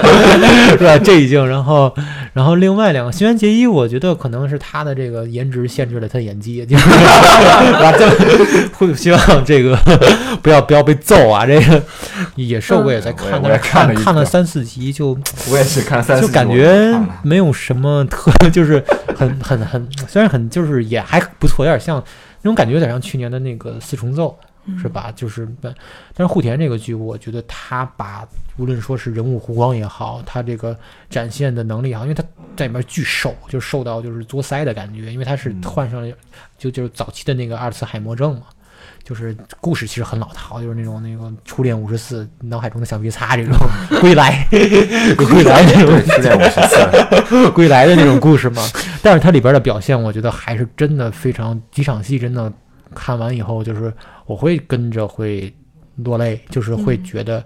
[0.70, 0.96] 是吧？
[0.98, 1.94] 这已经，然后
[2.32, 7.92] 然后另外两个新垣结衣，我觉得可能是他的这个颜值限制了他的演技，就是吧？
[7.98, 8.08] 这
[8.76, 9.76] 会希望这个
[10.42, 11.44] 不要不要被揍啊！
[11.46, 11.82] 这个
[12.36, 15.16] 野兽我也在看，我也我也但是看看了看了三四集就
[15.50, 18.82] 我也是看三四就集就感觉没有什么特， 就是
[19.16, 22.02] 很很很，虽然很就是也还不错，有点像
[22.42, 24.36] 那种感觉，有点像去年的那个四重奏，
[24.80, 25.12] 是吧？
[25.14, 25.74] 就是但
[26.14, 28.28] 但是户田这个剧，我觉得他把
[28.58, 30.76] 无论说是人物弧光也好，他这个
[31.08, 32.22] 展现的能力也好，因为他
[32.56, 36.16] 在里面巨瘦，就瘦到就是作腮的感觉，因为他是嗯患上了
[36.58, 38.46] 就就是早期的那个阿尔茨海默症嘛。
[39.04, 43.54] 就是故事其实很老套，就是那种那个初恋五十四，脑海中的橡皮擦这种
[44.00, 46.60] 归来，归来 那种对，初恋五十
[47.26, 48.62] 四， 归来的那种故事嘛。
[49.02, 52.52] 但是它里边的表现，我觉得还是真的非常几场戏，真的
[52.94, 53.92] 看完以后，就是
[54.26, 55.52] 我会跟着会
[55.96, 57.44] 落泪，就是会嗯觉得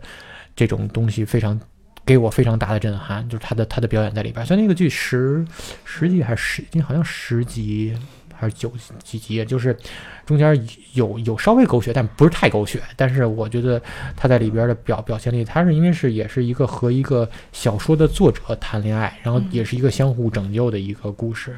[0.55, 1.59] 这种东西非常。
[2.05, 4.47] 给我非常大的震撼，就是他的他的表演在里边。
[4.47, 5.45] 像那个剧十
[5.85, 7.99] 十集还是十，好像十集
[8.39, 8.73] 还是九
[9.03, 9.77] 几集，就是
[10.25, 12.81] 中间有有稍微狗血，但不是太狗血。
[12.95, 13.81] 但是我觉得
[14.15, 21.57] 他在里边的表表现力，他是因为是也是一个和一个小说的作者谈恋爱，然后也是一个相互拯救的一个故事。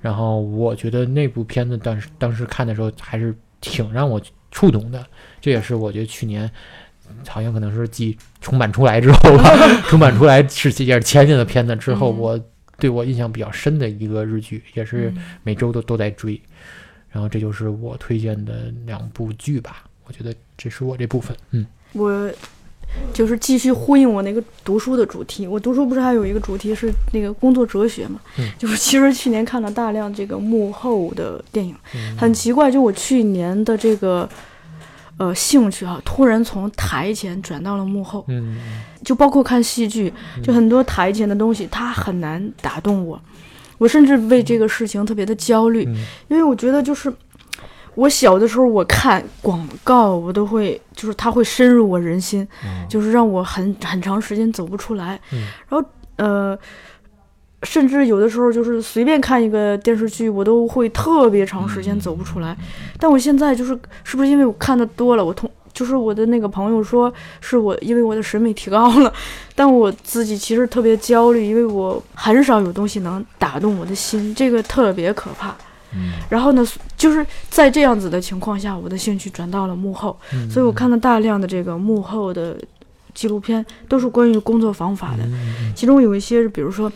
[0.00, 4.20] 然后我觉得那部片子当时当时看的时候还是挺让我
[4.50, 5.04] 触动的，
[5.40, 6.50] 这也是我觉得去年
[7.26, 9.50] 好像可能是继重版出来之后吧，
[9.88, 12.40] 重版出来 是也是前年的片子之后，嗯我
[12.78, 16.40] 对我印象比较深的一个日剧，也是嗯每周都都在追。
[17.10, 22.28] 然后这就是我推荐的两部剧吧，我觉得这是我这部分，嗯我
[23.12, 25.46] 就是继续呼应我那个读书的主题。
[25.46, 28.20] 我读书不是还有一个主题是那个工作哲学嘛？
[28.38, 34.28] 嗯就是其实去年看了大量这个幕后的电影，嗯很奇怪，就我去年的这个
[35.16, 38.58] 呃兴趣哈、突然从台前转到了幕后，嗯
[39.04, 40.12] 就包括看戏剧，
[40.42, 43.20] 就很多台前的东西，它很难打动我。
[43.78, 45.96] 我甚至为这个事情特别的焦虑，嗯。
[46.28, 47.12] 因为我觉得就是
[47.94, 55.20] 我小的时候，我看广告，我都会就是它会深入我人心，嗯就是让我很很长时间走不出来。
[55.32, 55.46] 嗯。
[55.68, 56.56] 然后呃，
[57.64, 62.56] 甚至有的时候就是随便看一个电视剧，我都会特别长时间走不出来。
[62.98, 69.12] 但我现在就是是不是因为我看的多了，我同就是我的那个朋友说是我因为我的审美提高了，
[69.56, 75.54] 但我自己其实特别焦虑，因为我很少有东西能打动我的心，这个特别可怕。
[75.96, 76.12] 嗯。
[76.28, 76.64] 然后呢，
[76.96, 82.56] 就是在这样子的情况下，我的兴趣转到了幕后，嗯所以我看了大量的这个幕后的
[83.12, 86.90] 纪录片，都是关于工作方法的，嗯其中有一些是比如说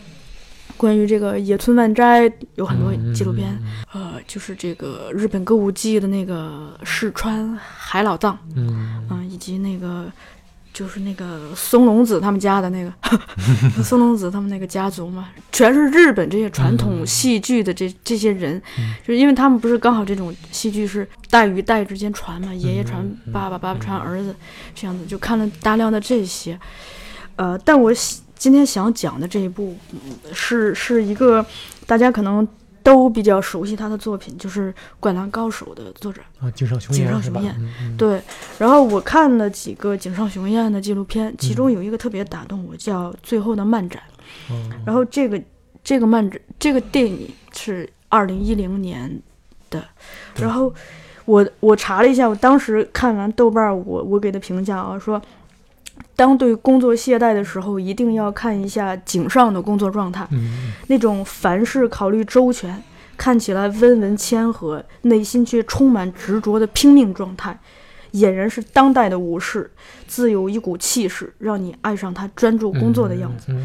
[0.79, 3.55] 关于这个野村万斋有很多纪录片，
[3.91, 9.05] 呃，就是这个日本歌舞伎的那个石川海老藏，嗯。
[9.11, 10.11] 嗯、以及那个。
[10.71, 12.93] 就是那个松隆子他们家的那个
[13.83, 18.93] 松隆子他们那个家族嘛，全是日本这些传统戏剧的这这些人，嗯。
[19.01, 23.03] 就是因为他们不是刚好这种戏剧是代与代之间传嘛，爷爷传
[23.33, 24.33] 爸爸，爸爸传儿子，
[24.73, 26.57] 这样子就看了大量的这些，
[27.35, 29.99] 呃，但我喜今天想讲的这一部嗯
[30.33, 31.45] 是是一个
[31.85, 32.47] 大家可能
[32.81, 36.21] 都比较熟悉他的作品，就是《灌篮高手》的作者。
[36.39, 37.41] 啊，井上雄井彦是吧？
[37.41, 38.21] 上雄彦嗯嗯对，
[38.57, 44.01] 然后我看了几个井上雄彦的纪录片，其嗯中有一个特别打动我，叫《最后的漫展》。
[44.49, 45.39] 嗯然后这个
[45.83, 49.21] 这个漫展这个电影是二零一零年
[49.69, 49.83] 的，
[50.33, 50.73] 对然后
[51.25, 55.21] 我我查了一下，我当时看完豆瓣儿，我我给的评价啊说，
[56.15, 62.83] 当对工作懈怠的时候，一定要看一下井上的工作状态，嗯那种凡事考虑周全，
[63.15, 67.59] 看起来温文谦和，内心却充满执着的拼命状态。
[68.13, 69.69] 俨然是当代的武士，
[70.07, 73.55] 自有一股气势，让你爱上他专注工作的样子。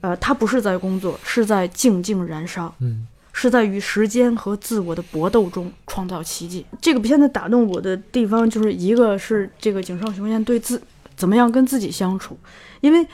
[0.00, 6.66] 呃，他不是在工作，是在静静燃烧，嗯是在与时间和自我的搏斗中创造奇迹。
[6.80, 10.82] 这个片子打动我的地方，就是一个是这个井上雄彦对自
[11.16, 12.38] 怎么样跟自己相处，
[12.80, 13.06] 因为。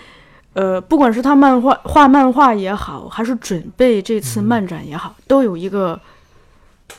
[0.54, 5.98] 呃，不管是他漫画画漫画也好，还是准备这次漫展也好，都有一个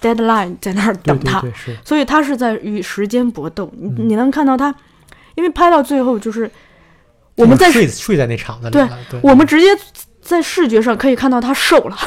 [0.02, 1.40] deadline 在那儿等他。
[1.40, 3.72] 对对是，所以他是在与时间搏斗。
[3.78, 4.10] 你嗯。
[4.10, 4.74] 你能看到他，
[5.36, 6.50] 因为拍到最后就是
[7.36, 9.68] 我们在睡睡在那场子里对，对，我们直接
[10.20, 11.98] 在视觉上可以看到他瘦了，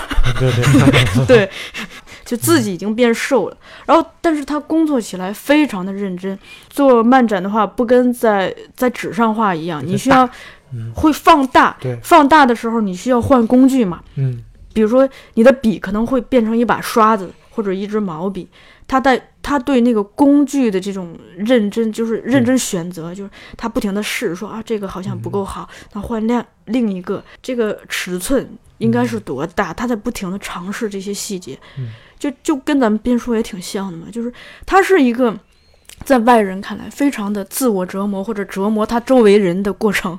[0.41, 1.27] 对对。
[1.27, 1.51] 对，
[2.27, 3.57] 就自己已经变瘦了。
[3.87, 6.39] 然后，但是他工作起来非常的认真。
[6.69, 10.29] 做漫展的话，不跟在在纸上画一样，你需要
[10.75, 14.03] 嗯会放大，对，放大的时候你需要换工具嘛。
[14.17, 14.43] 嗯
[14.75, 18.47] 比如说你的笔可能会变成一把刷子或者一支毛笔，
[18.87, 28.47] 他在他对那个工具的这种认真，就是认真选择，就是他不停的试，说啊这个好像不够好，那换另另一个，这个尺寸
[28.77, 31.89] 应该是多大，他在不停的尝试这些细节，嗯
[32.19, 34.33] 就就跟咱们边书也挺像的嘛，就是
[34.65, 35.37] 他是一个。
[36.05, 40.17] 在外人看来，非常的自我折磨或者折磨他周围人的过程，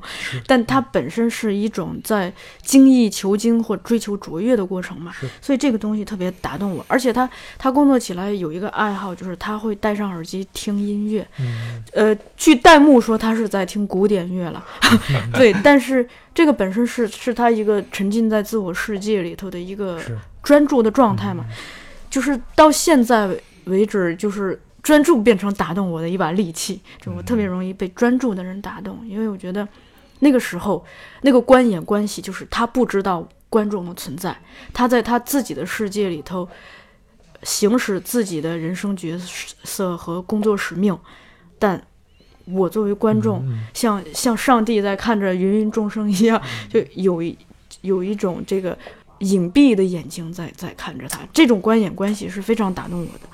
[0.47, 2.33] 但他本身是一种在
[2.63, 6.83] 精益求精或追求卓越的过程嘛，所以这个东西特别打动我。
[6.89, 7.29] 而且他
[7.59, 11.25] 他工作起来有一个爱好，就是他会戴上耳机听音乐。
[11.39, 14.65] 嗯呃，据弹幕说他是在听古典乐了，
[15.33, 20.01] 对，但是这个本身是是他一个沉浸在自我世界里头的一个
[20.41, 21.45] 专注的状态嘛，
[22.09, 23.29] 就是到现在
[23.65, 29.67] 为止，就是专注变成打动我的一把利器，就我特别容易被专注的人打动，因为我觉得
[30.19, 30.85] 那个时候
[31.21, 34.37] 那个观演关系就是他不知道观众的存在，
[34.73, 36.47] 他在他自己的世界里头
[37.43, 40.97] 行使自己的人生角色和工作使命，
[41.59, 41.81] 但
[42.45, 43.65] 我作为观众，嗯。
[43.73, 47.37] 像像上帝在看着芸芸众生一样，就有一
[47.81, 48.77] 有一种这个
[49.19, 53.27] 隐蔽的眼睛在在看着他，这种观演关系是非常打动我的。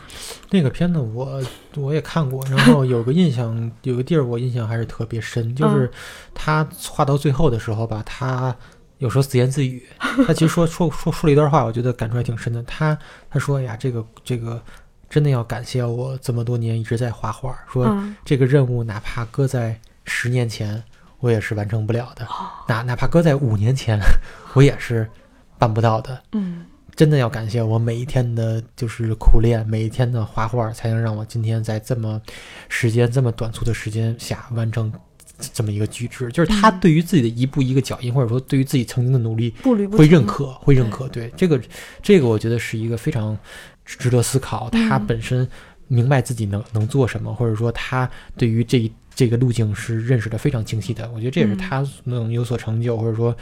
[0.50, 1.42] 那个片子我
[1.76, 5.92] 我也看过，然后有个印象，有个地儿我印象还是特别深，就是
[6.34, 8.56] 他画到最后的时候吧，他
[9.00, 9.84] 有时候自言自语，
[10.28, 12.62] 他其实说说说说了一段话，我觉得感触还挺深的。
[12.64, 12.98] 他
[13.30, 14.62] 他说呀，这个这个
[15.10, 20.82] 真的要感谢我这么多年一直在画画，说嗯这个任务哪怕搁在十年前，
[21.20, 24.00] 我也是完成不了的，哦哪哪怕搁在五年前，
[24.54, 25.10] 我也是
[25.64, 26.22] 办不到的。
[26.34, 32.22] 嗯真的要感谢我每一天的，就是苦练，每一天的画画，才能让我今天在这么
[32.70, 34.94] 时间这么短促的时间下完成
[35.40, 36.30] 这么一个举止。
[36.30, 39.52] 就是他嗯对于自己的一步一个脚印，或者说对于自己曾经的努力，
[39.92, 41.08] 会认可，会认可。
[41.08, 41.60] 对这个，
[42.04, 43.36] 这个我觉得是一个非常
[43.84, 44.70] 值得思考。
[44.70, 45.48] 他嗯本身
[45.88, 48.08] 明白自己能能做什么，或者说他
[48.38, 51.10] 对于这一这个路径是认识的非常清晰的。
[51.10, 53.36] 我觉得这也是嗯他能有所成就，或者说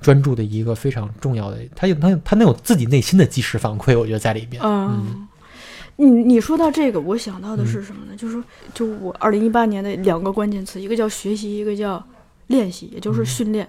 [0.00, 1.58] 专注的一个非常重要的。
[1.74, 4.62] 他有他有他能有自己内心的即时反馈，我觉得在里边。
[4.62, 5.26] 嗯。
[6.00, 8.16] 你你说到这个，我想到的嗯是什么呢？
[8.16, 12.00] 就是说就我二零一八年的两个关键词，一个叫学习，一个叫
[12.46, 13.68] 练习，也就是嗯训练。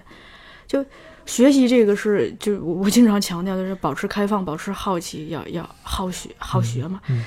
[0.64, 0.84] 就
[1.26, 7.00] 学习这个是，就我我经常强调的是保持开放，保持好奇，要要好学好学嘛。
[7.08, 7.24] 嗯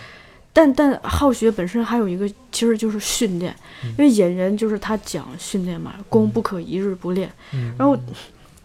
[0.53, 7.29] 但但好学本身还有一个，其实就是训练，嗯因为演员就是他讲训练嘛，功不可一日不练。
[7.53, 7.97] 嗯然后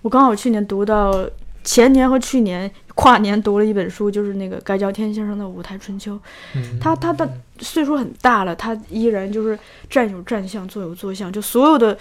[0.02, 1.28] 我刚好去年读到
[1.64, 6.14] 前年和去年跨年读了一本书，就是那个盖叫天先生的《舞台春秋》。
[6.54, 7.28] 嗯他他的
[7.58, 9.58] 岁数很大了，他依然就是
[9.90, 11.96] 站有站相，坐有坐相，就所有的，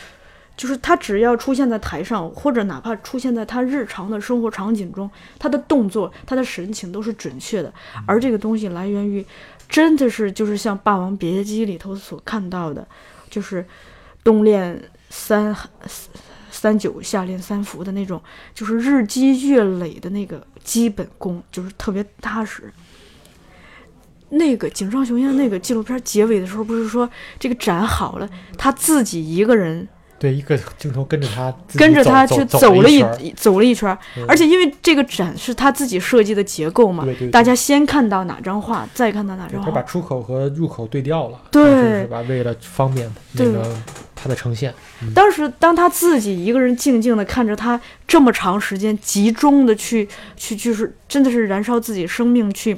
[0.55, 7.73] 就是他只要出现在台上，或者哪怕出现在他日常的生活场景中，他的动作、他的神情都是准确的。
[8.05, 9.25] 而这个东西来源于，
[9.67, 12.87] 真的是就是像《霸王别姬》里头所看到的，
[13.29, 13.65] 就是
[14.23, 15.53] 冬练三
[15.85, 16.09] 三
[16.59, 18.21] 三九，下练三伏的那种，
[18.53, 22.73] 就是日积月累的那个基本功，就是特别踏实。
[24.29, 29.87] 那个井上雄彦那个纪录片结尾的时候，不是说这个展好了，他自己一个人
[30.19, 33.95] 对，一个镜头跟着他跟着他去走了一走了一圈
[34.27, 42.21] 而且因为这个展是他自己设计的结构嘛，大家先看到哪张画，再看到哪张画，他把出口和入口对调了，对是吧？
[42.27, 43.75] 为了方便那个
[44.15, 45.13] 他的呈现，嗯。
[45.13, 52.75] 当时当他自己一个人静静的看着他这么长时间集中的去去就是真的是燃烧自己生命去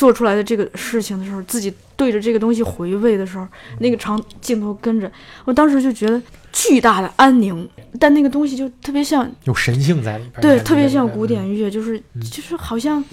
[0.00, 3.46] 做出来的这个事情的时候，自己对着这个东西回味的时候，
[3.80, 5.12] 那个长镜头跟着，
[5.44, 6.18] 我当时就觉得
[6.50, 13.04] 巨大的安宁，但那个东西就特别像有神性在里边，对，特别像嗯古典乐，就是嗯就是好像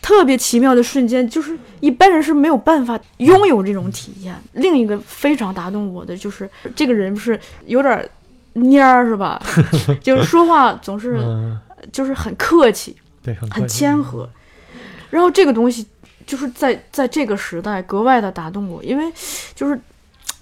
[0.00, 4.40] 特别奇妙的瞬间，就是一般人是没有办法拥有这种体验。
[4.52, 7.36] 另一个非常打动我的就是这个人是
[7.66, 8.08] 有点
[8.54, 9.42] 蔫儿是吧？
[10.00, 11.58] 就是说话总是嗯，
[11.90, 14.30] 就是很客气，对，很谦和。
[15.10, 15.86] 然后这个东西
[16.26, 19.12] 就是在在这个时代格外的打动我，因为
[19.54, 19.78] 就是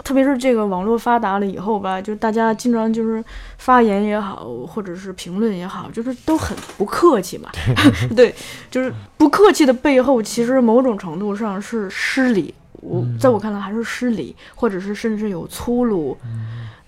[0.03, 3.23] 特别是这个网络发达了以后吧，就大家经常就是
[3.57, 7.49] 发言也好，或者是评论也好，就是都很不客气嘛。
[8.15, 8.33] 对，
[8.69, 12.53] 就是不客气的背后，其实某种程度上是失礼。
[12.73, 16.17] 我嗯在我看来还是失礼，或者是甚至有粗鲁，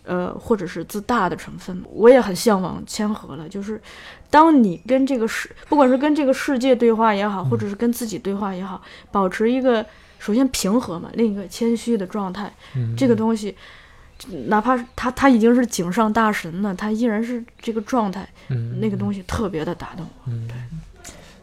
[0.03, 1.81] 呃，或者是自大的成分。
[1.89, 3.81] 我也很向往谦和了，就是
[4.29, 9.85] 当你跟这个世，不管是跟这个世界对话也好，或者是跟自己对话也好，保持一个
[10.19, 13.55] 首先平和嘛，另一个谦虚的状态，嗯这个东西。
[14.47, 20.31] 哪怕是他他已经是井上大神了，他依然是这个状态，嗯那个东西特别的打动我。
[20.31, 20.49] 嗯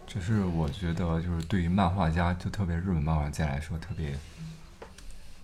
[0.06, 4.08] 只是我觉得，就是对于漫画家，就特别日本漫画家来说，特别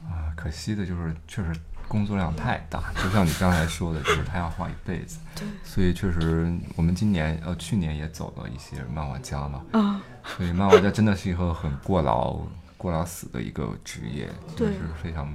[0.05, 1.55] 啊，可惜的就是确实
[1.89, 2.93] 工作量太大。
[3.03, 5.47] 就像你刚才说的，就是他要画一辈子，对。
[5.64, 10.01] 所以确实我们今年呃去年也走了一些漫画家嘛，啊，
[10.36, 12.39] 所以漫画家真的是一个很过劳、
[12.76, 15.32] 过劳死的一个职业，就对是非常。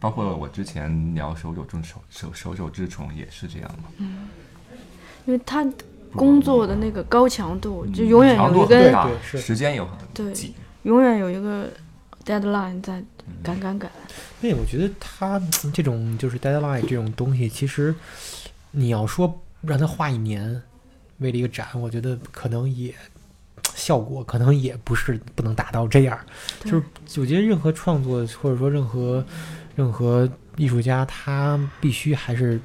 [0.00, 4.28] 包括我之前聊手冢治虫、手手冢治虫也是这样嘛，嗯。
[5.24, 5.64] 因为他
[6.14, 9.38] 工作的那个高强度，就嗯永远有一强度很个大对是。
[9.38, 10.34] 时间有很对，
[10.82, 11.70] 永远有一个
[12.24, 13.90] deadline 在嗯赶赶赶。
[14.40, 17.94] 对，我觉得他嗯这种就是 deadline 这种东西，其实
[18.70, 20.62] 你要说让他画一年，
[21.18, 22.94] 为了一个展，我觉得可能也
[23.74, 26.18] 效果可能也不是不能达到这样。
[26.64, 29.24] 就是我觉得任何创作或者说任何
[29.76, 32.60] 任何艺术家，他必须还是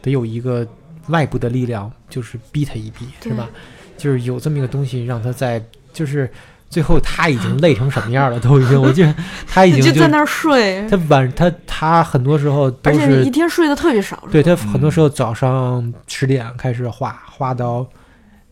[0.00, 0.66] 得有一个
[1.08, 3.50] 外部的力量，就是逼他一逼，是对吧？
[3.98, 5.62] 就是有这么一个东西，让他在
[5.92, 6.30] 就是。
[6.72, 8.40] 最后他已经累成什么样了？
[8.40, 9.14] 都已经， 我记得
[9.46, 14.24] 他已经就在那儿睡，他晚他他很多时候都而且一天睡得特别少。
[14.32, 17.86] 对他很多时候早上十点开始画，画到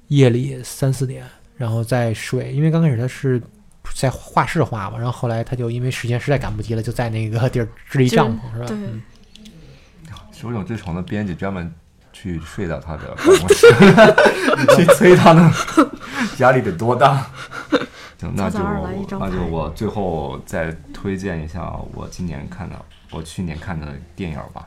[0.08, 1.24] 夜里三四点，
[1.56, 2.52] 然后再睡。
[2.52, 3.40] 因为刚开始他是
[3.94, 8.66] 在画室画嘛，然后后来他就因为时间实在赶不及了，就在那个地儿支一帐篷，是吧？
[8.66, 9.02] 对嗯
[10.30, 11.70] 手冢治虫的编辑专门
[12.14, 13.66] 去睡到他的办公室，
[14.76, 15.52] 去催他呢，
[16.38, 17.26] 压力得多大？
[18.20, 18.58] 行，那就
[19.18, 22.76] 那就我最后再推荐一下我今年看的，
[23.10, 24.66] 我去年看的电影吧。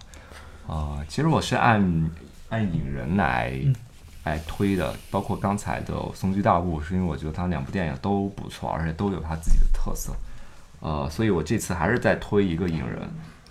[0.67, 2.09] 啊、其实我是按
[2.49, 3.75] 按影人来、嗯
[4.23, 10.13] 来推的，包括刚才的《松居大悟》，是因为我觉得他两部电影都不错，而且都有他自己的特色。
[10.79, 13.01] 呃，所以我这次还是在推一个影人，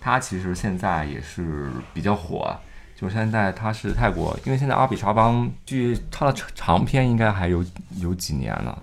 [0.01, 2.57] 他其实现在也是比较火啊，
[2.97, 7.63] 就是现在他是泰国，因为现在阿比查邦距他的长长片应该还有
[7.99, 8.83] 有几年了，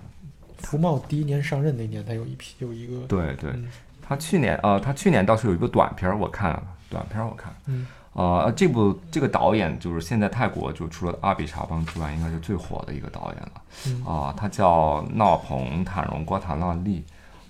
[0.62, 3.68] 福茂第一年上任那年，他有一批有一个对对，嗯。
[4.02, 7.86] 他去年呃，他去年倒是有一个短片儿，我看了，短片儿我看了，嗯。
[8.12, 13.52] 呃，这部这个导演就是现在泰国就除了阿比查邦之外，应该是最火的一个导演了，
[13.86, 14.04] 嗯。
[14.04, 17.04] 啊、他叫闹鹏坦荣瓜塔纳利，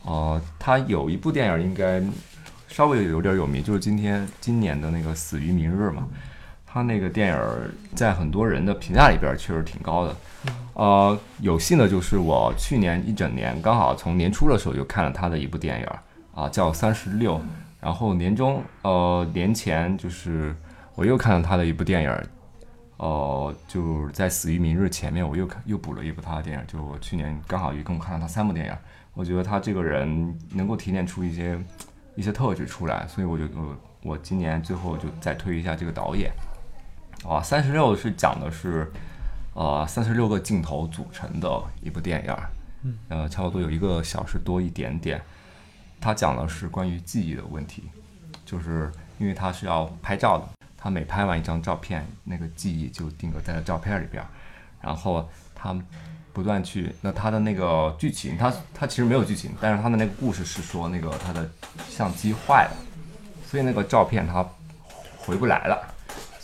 [0.04, 2.02] 呃，他有一部电影应该
[2.68, 6.06] 稍微有点有名，就是今天今年的那个《死于明日》嘛，
[6.72, 10.16] 他那个电影儿在很多人的评价里边儿确实挺高的。
[10.74, 15.98] 呃，有幸的就是我去年一整年刚好从年初的时候就看了他的一部电影儿
[16.32, 17.36] 啊，叫《三十六》，
[17.80, 20.54] 然后年中呃年前就是
[20.94, 22.24] 我又看了他的一部电影儿，
[22.98, 28.78] 呃，就是在《死于明日》前面我又看又补了一部他的电影儿，就我去年刚好一共看了他三部电影儿，
[29.12, 31.58] 我觉得他这个人能够提炼出一些
[32.14, 36.30] 一些特质出来，所以我就我我今年最后就再推一下这个导演。
[37.24, 38.90] 啊，三十六是讲的是，
[39.52, 42.50] 呃，三十六个镜头组成的一部电影儿，
[42.82, 45.20] 嗯，呃，差不多有一个小时多一点点。
[46.00, 47.84] 它讲的是关于记忆的问题，
[48.46, 50.48] 就是因为他是要拍照的，
[50.78, 54.26] 他每拍完一张照片，那个记忆就定格在了照片里边儿，
[54.80, 55.78] 然后他
[56.32, 61.46] 不断去，那他的那个剧情，他他其实没有剧情，但是他的那个故事是说那个他的
[61.90, 62.76] 相机坏了，
[63.46, 64.42] 所以那个照片他
[65.18, 65.94] 回不来了。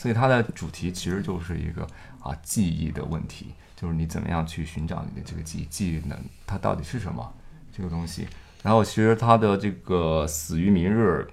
[0.07, 1.85] 所以它的主题其实就是一个
[2.21, 7.35] 啊记忆的问题，就是你怎么样去寻找你的这个记忆，记忆呢它到底是什么
[7.77, 8.29] 这个东西。
[8.63, 11.27] 然后其实它的这个死于明日，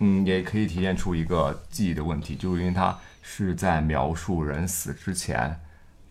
[0.00, 5.60] 嗯，也可以体现出一个记忆的问题，就是因为它是在描述人死之前，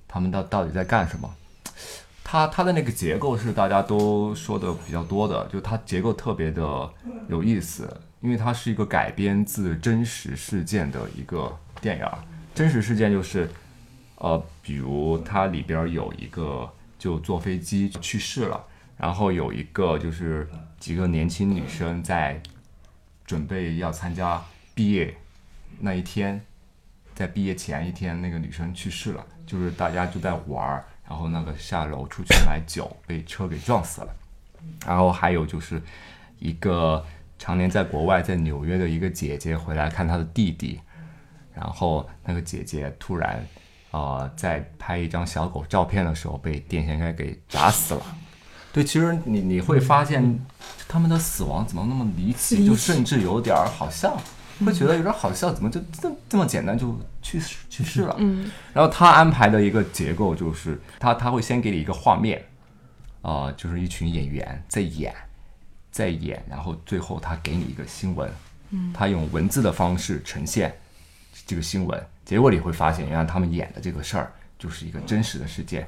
[0.07, 1.29] 他们到到底在干什么。
[2.23, 6.89] 它它的那个结构是大家都说的比较多的，就它结构特别的
[7.27, 11.53] 有意思，因为它是一个改编自真实事件的一个
[11.85, 12.17] 电影儿。
[12.55, 13.47] 真实事件就是，
[14.15, 16.67] 呃，比如它里边有一个
[16.97, 18.65] 就坐飞机去世了，
[18.97, 22.41] 然后有一个就是几个年轻女生在
[23.23, 24.41] 准备要参加
[24.73, 25.15] 毕业
[25.79, 26.41] 那一天，
[27.13, 34.15] 在毕业前一天，那个女生去世了，就是大家就在玩儿，然后那个下楼出去买酒，被车给撞死了。
[34.87, 35.79] 然后还有就是
[36.39, 37.05] 一个
[37.37, 40.79] 常年在国外，在纽约的一个姐姐回来看她的弟弟，
[41.55, 43.37] 然后那个姐姐突然
[43.91, 48.01] 啊、呃在拍一张小狗照片的时候被电线杆给砸死了。
[48.73, 50.37] 对，其实你你会发现
[50.87, 54.21] 他们的死亡怎么那么离奇，就甚至有点儿好笑，
[54.65, 58.13] 会觉得有点好笑，怎么就这这么简单就去世去世了？
[58.19, 62.43] 嗯然后他安排的一个结构就是，他他会先给你一个画面，
[63.21, 65.15] 啊、就是一群演员在演，
[65.89, 68.29] 在演，然后最后他给你一个新闻，
[68.71, 70.75] 嗯，他用文字的方式呈现
[71.45, 75.87] 这个新闻，结果你会发现，原来他们演的这个事儿就是一个真实的事件，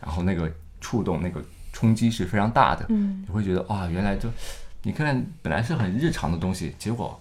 [0.00, 0.50] 然后那个
[0.80, 1.42] 触动、那个
[1.72, 4.28] 冲击是非常大的，嗯你会觉得啊，原来就
[4.82, 7.20] 你看本来是很日常的东西，结果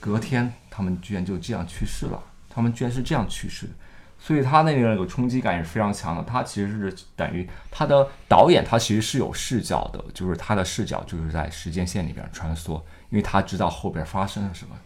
[0.00, 3.72] 隔天他们居然就这样去世了，他们居然是这样去世的，
[4.18, 6.22] 所以他那个那个冲击感也是非常强的。
[6.24, 12.74] 他其实是等于他的导演，他其实是有视角的，就是他的视角就是在时间线里边穿梭，
[13.08, 14.76] 因为他知道后边发生了什么，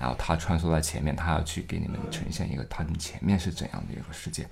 [0.00, 4.48] 然后他穿梭在前面，他要去给你们呈现一个他们前面是怎样的一个世界。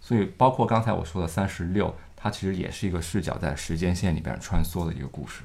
[0.00, 5.42] 所以包括刚才我说的三十六，它其实也是一个视角在时间线里边穿梭的一个故事。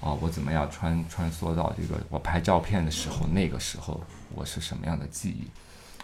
[0.00, 4.00] 啊，我怎么样穿穿梭到这个我拍照片的时候，那个时候
[4.34, 5.48] 我是什么样的记忆？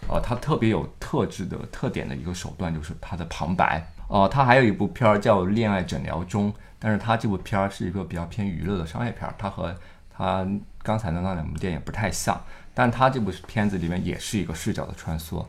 [0.09, 3.85] 呃，它特别有特质的特点的一个手段就是它的旁白。
[4.07, 9.75] 呃，它还有一部片儿叫《恋爱诊疗中》，但是它这部片儿是一个比较偏娱乐的商业片儿，它和
[10.11, 10.47] 它
[10.83, 12.41] 刚才的那两部电影不太像，
[12.79, 15.45] 但他这部片子里面也是一个视角的穿梭。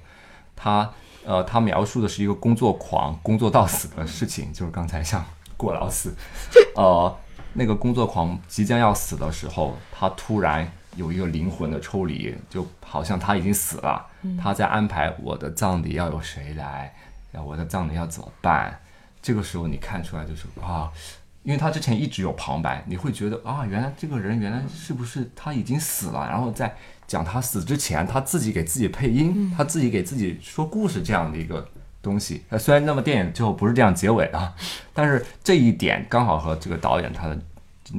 [0.56, 0.92] 他
[1.24, 5.24] 呃，他描述的是一个工作狂工作到死的事情，就是刚才像
[5.56, 6.16] 过劳死，
[6.76, 7.16] 呃，
[7.54, 14.04] 那个工作狂即将要死的时候，他突然有一个灵魂的抽离，就好像他已经死了，
[14.42, 16.96] 他在安排我的葬礼要有谁来，
[17.32, 18.82] 然后我的葬礼要怎么办。
[19.22, 20.90] 这个时候你看出来就是啊，
[21.44, 26.76] 因为他之前一直有旁白，你会觉得啊，原来这个人原来是不是他已经死了，然后在
[27.10, 31.68] 讲他死之前，他自己给自己配音，他自己给自己说故事这样的一个
[32.04, 32.44] 东西。
[32.50, 34.54] 呃，虽然那么电影最后不是这样结尾的，
[34.94, 37.42] 但是这一点刚好和这个导演他的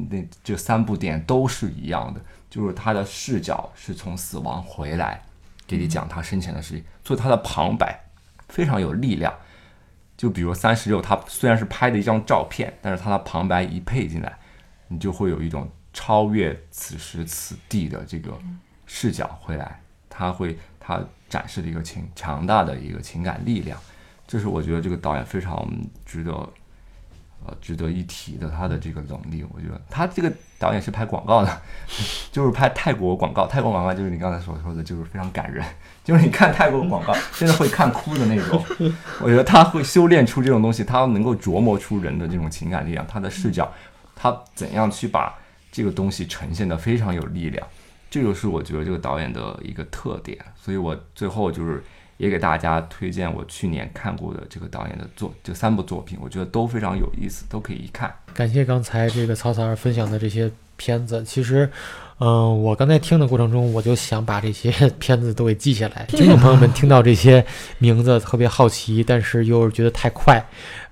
[0.08, 5.20] 那这三部电影都是一样的，就是他的视角是从死亡回来
[5.66, 8.00] 给你讲他生前的事情，所以他的旁白
[8.48, 9.34] 非常有力量。
[10.16, 14.38] 就比如三十六，他虽然是拍的一张照片，但是他的旁白一配进来，
[14.86, 18.38] 你就会有一种超越此时此地的这个
[18.92, 23.78] 视角回来，他会他展示的一个情强大的一个情感力量，
[24.26, 25.64] 这是我觉得这个导演非常
[26.04, 26.32] 值得
[27.46, 29.46] 呃值得一提的他的这个能力。
[29.54, 31.62] 我觉得他这个导演是拍广告的，
[32.32, 35.64] 就是拍泰国广告，泰国广告就是你刚才所说的，就是非常感人，
[36.02, 38.60] 就是你看泰国广告真的会看哭的那种。
[39.22, 43.72] 我觉得他会修炼出这种东西，他能够琢磨出人的这种情感力量，他的视角，
[44.16, 45.38] 他怎样去把
[45.70, 47.64] 这个东西呈现的非常有力量，
[48.10, 50.36] 这就是我觉得这个导演的一个特点。
[50.60, 51.82] 所以我最后就是
[52.16, 58.14] 也给大家推荐我去年看过的这个导演的作这三部作品，我觉得都非常有意思，都可以一看。
[58.34, 61.24] 感谢刚才这个曹三儿分享的这些片子。
[61.24, 61.70] 其实，
[62.22, 66.04] 嗯、我刚才听的过程中，我就想把这些 片子都给记下来。
[66.12, 67.42] 听众朋友们听到这些
[67.78, 70.38] 名字特别好奇，但是又是觉得太快，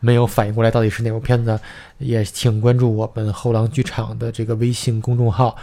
[0.01, 1.61] 没有反应过来到底是哪部片子，
[1.99, 5.55] 也请关注我们后浪剧场的这个微信公众号。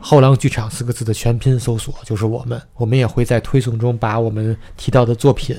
[0.00, 5.54] 后浪剧场四个字的全拼搜索就是我们，我们也会在推送中把我们提到的作品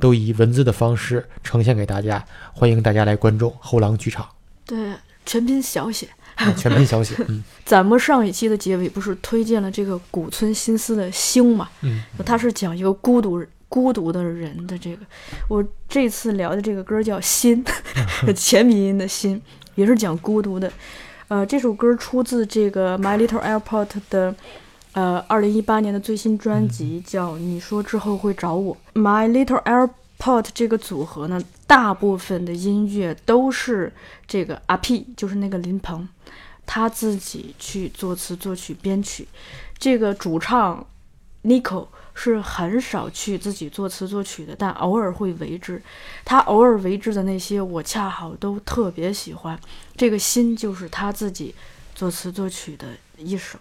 [0.00, 4.28] 都以文字的方式呈现给大家，欢迎大家来关注后浪剧场。
[4.66, 4.76] 对，
[5.24, 6.08] 全拼小写。
[6.44, 11.68] 啊全民小写，嗯 咱们上一期的结尾不是推荐了这个古村新司的《星》嘛？
[11.82, 15.04] 嗯，他是讲一个孤独孤独的人的这个。
[15.48, 17.64] 我这次聊的这个歌叫《心
[18.32, 19.40] 》，前鼻音的心，
[19.74, 20.72] 也是讲孤独的。
[21.28, 24.34] 呃，这首歌出自这个《My Little Airport》的
[24.92, 28.76] 呃，二零一八年的最新专辑叫《你说之后会找我》。
[29.00, 33.92] My Little Airport 这个组合呢，大部分的音乐都是
[34.28, 36.06] 这个阿 P，就是那个林鹏，
[36.66, 39.26] 他自己去作词、作曲、编曲。
[39.78, 40.86] 这个主唱
[41.44, 45.82] Nico 是很少去自己作词作曲的，但偶尔会为之。
[46.24, 49.58] 他偶尔为之的那些，我恰好都特别喜欢。
[49.96, 51.54] 这个心就是他自己
[51.94, 52.86] 作词作曲的
[53.18, 53.58] 一首。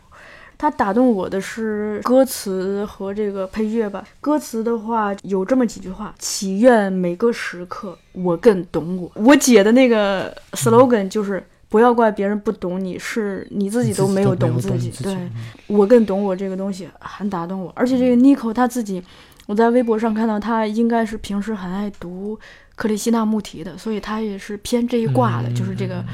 [0.56, 4.08] 他打动我的是歌词和这个配乐吧。
[4.22, 9.12] 歌词的话有这么几句话：祈愿每个时刻我更懂我。
[9.16, 14.92] 我姐的那个 slogan 就是不要怪别人不懂你，是你自己都没有懂自己。
[15.02, 15.18] 对
[15.66, 19.02] 我更懂我这个东西很打动我，而且这个 Nico 他自己，
[19.48, 22.40] 我在微博上看到他应该是平时很爱读
[22.76, 26.06] 克里希那穆提的，所以他也是偏这一挂的，就是这个。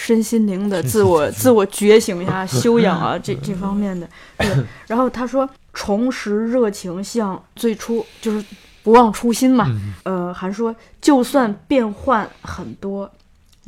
[0.00, 4.08] 身心灵的自我自我觉醒呀、 修养啊， 这这方面的。
[4.38, 4.48] 对，
[4.86, 8.46] 然后他说重拾热情，像最初就是
[8.84, 9.66] 不忘初心嘛。
[10.04, 13.10] 呃，还说就算变换很多，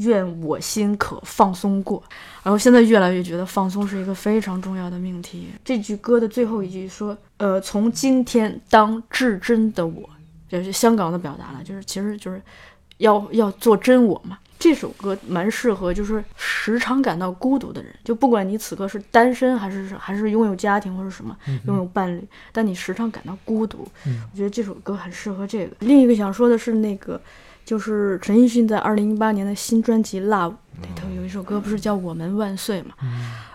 [0.00, 2.02] 愿我心可放松过。
[2.42, 5.48] 然后现在越来越觉得放松是一个非常重要的命题。
[5.64, 10.08] 这句歌的最后一句说，呃，从今天当至真的我，
[10.48, 12.40] 这是香港的表达了，就是其实就是
[12.98, 14.38] 要要做真我嘛。
[14.58, 21.34] 这首歌蛮适合，就是时常感到孤独的人，就不管你此刻是单身还是还是拥有家庭或者什么，
[21.66, 22.22] 拥有伴侣，
[22.52, 25.74] 但你时常感到孤独，我觉得这首歌很适合这个。
[25.78, 27.18] 另一个想说的是，那个
[27.70, 30.50] 就是陈奕迅在二零一八年的新专辑《Love》
[30.82, 32.94] 里头有一首歌，不是叫《我们万岁》嘛？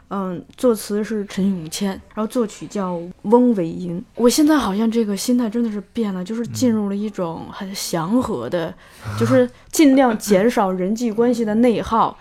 [0.09, 4.01] 嗯，作词是陈永谦，然后作曲叫翁伟英。
[4.15, 8.73] 我现在好像这个心态真的是变了，就是进入了一种很祥和的，
[9.19, 12.17] 就是尽量减少人际关系的内耗，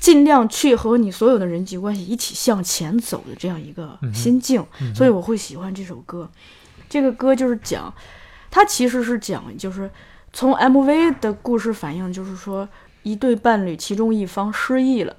[0.00, 4.64] 尽量去和你所有的人际关系一起向前走的这样一个心境。
[4.94, 6.26] 所以我会喜欢这首歌。
[6.88, 7.92] 这个歌就是讲，
[8.50, 9.90] 它其实是讲，就是
[10.34, 12.68] 从 MV 的故事反映，就是说
[13.04, 15.16] 一对伴侣，其中一方失忆了。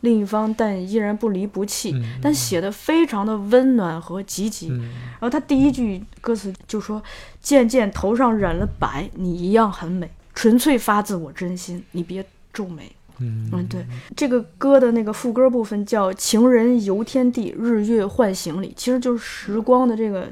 [0.00, 4.68] 另一方，但依然不离不弃，但写的非常的温暖和积极。
[4.68, 7.02] 然后他第一句歌词就说
[7.42, 13.84] ：“渐渐头上染了白，你一样很美，纯粹发自我真心，你别皱眉。”嗯嗯，对，
[14.16, 20.28] 这个歌的那个副歌部分叫“情人游天地，日月换行李”，其实就是时光的这个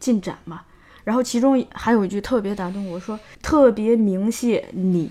[0.00, 0.62] 进展嘛。
[1.08, 5.10] 然后其中还有一句特别打动我说：“特别鸣谢你，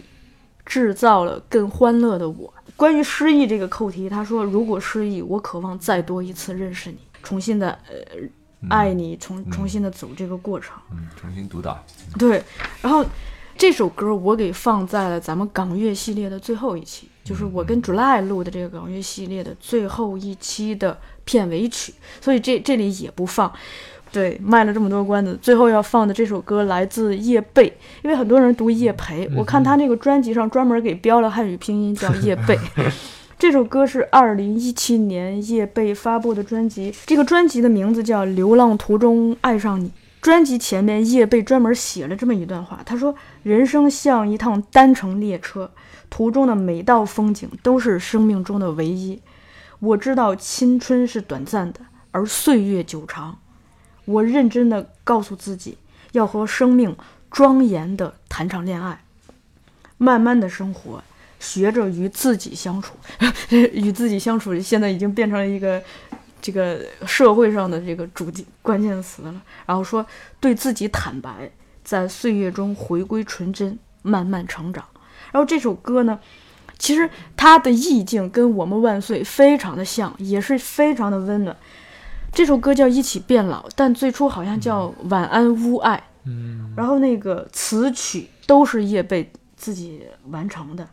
[0.64, 11.84] 制造了更欢乐的我。”关于失忆这个扣题，他说：“如果失忆，我渴望再多一次认识你，重新的呃爱你，重重新的走这个过程。”嗯， 重新读到。
[12.20, 12.44] 对，
[12.84, 13.04] 然后
[13.58, 20.96] 这首歌我给放在了咱们港乐系列的最后一期，就是我跟 July 录的这个港乐系列的最后一期的
[21.26, 23.52] 片尾曲，所以这这里也不放。
[24.12, 27.72] 对，卖了这么多关子，最后要放的这首歌来自叶蓓，
[28.04, 32.58] 因为很多人读叶培，我看他那个专辑上专门给标了汉语拼音叫叶蓓。
[33.38, 39.90] 这首歌是二零一七年叶蓓发布的专辑，这个专辑的名字叫《流浪途中爱上你》。
[40.20, 45.70] 专辑前面叶蓓专门写了这么一段话，他说：“人生像一趟单程列车，
[46.10, 49.22] 途中的每道风景都是生命中的唯一。
[49.80, 53.38] 我知道青春是短暂的，而岁月久长。”
[54.08, 55.78] 我认真的告诉自己，
[56.14, 56.96] 要和生命
[57.30, 59.04] 庄严的谈场恋爱，
[59.98, 61.04] 慢慢的生活，
[61.42, 62.96] 学着与自己相处。
[63.52, 65.84] 与自己相处，现在已经变成了一个
[66.42, 68.32] 这个社会上的这个主
[68.62, 69.42] 关键词了。
[69.66, 70.06] 然后说
[70.40, 71.52] 对自己坦白，
[71.84, 74.86] 在岁月中回归纯真，慢慢成长。
[75.34, 76.18] 然后这首歌呢，
[76.80, 81.56] 其实它的意境跟我们万岁非常的像，也是非常的温暖。
[82.32, 85.98] 这首歌叫《一起变老》，但最初好像叫《晚安乌爱》。
[86.26, 89.26] 嗯，然后那个词曲都是叶蓓
[89.56, 90.88] 自己完成的，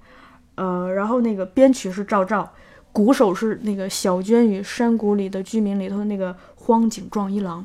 [0.55, 2.51] 呃，然后那个编曲是赵照，
[2.93, 7.65] 鼓手是那个《小娟与山谷里的居民》里头的那个荒井壮一郎。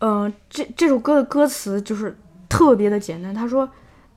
[0.00, 2.16] 嗯、这这首歌的歌词就是
[2.48, 3.70] 特别的简单，他说，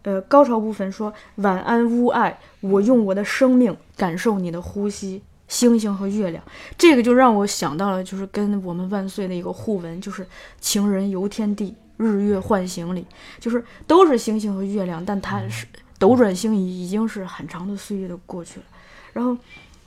[0.03, 5.23] 呃，高潮部分说晚安乌爱，我用我的生命感受你的呼吸。
[5.47, 6.43] 星星和月亮，
[6.77, 10.25] 这个就让我想到了，就是跟我们万岁的一个互文，就是
[10.59, 13.05] 情人游天地，日月换行李，
[13.39, 15.65] 就是都是星星和月亮，但它是
[15.97, 18.65] 斗转星移，已经是很长的岁月的过去了。
[19.13, 19.35] 然后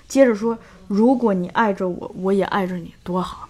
[0.09, 0.59] 接着说，
[0.89, 3.49] 如果你爱着我，我也爱着你，多好。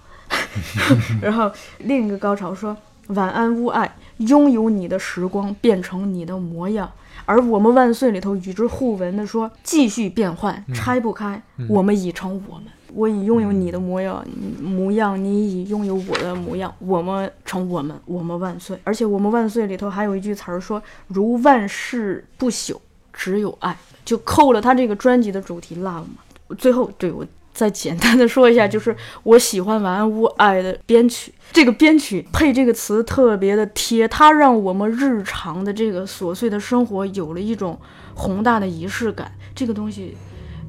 [1.23, 2.77] 然后另一个高潮说，
[3.15, 6.91] 晚安乌爱，拥有你的时光变成你的模样。
[7.27, 12.65] 而我们万岁里头与之互文的说，继续变换，拆不开，我们已成我们。
[12.93, 14.25] 我已拥有你的模样，
[14.61, 16.75] 模样，你已拥有我的模样。
[16.81, 18.77] 我们成我们，我们万岁。
[18.83, 22.77] 而且我们万岁里头还有一句词儿说：“如万世不朽，
[23.13, 26.17] 只有爱。”就扣了他这个专辑的主题 love 嘛。
[26.59, 37.79] 最后，对我再简单的说一下，就是我喜欢晚安屋爱的编曲，这个编曲配这个词特别的贴，它让我们日常的这个琐碎的生活有了一种
[38.15, 39.31] 宏大的仪式感。
[39.55, 40.17] 这个东西，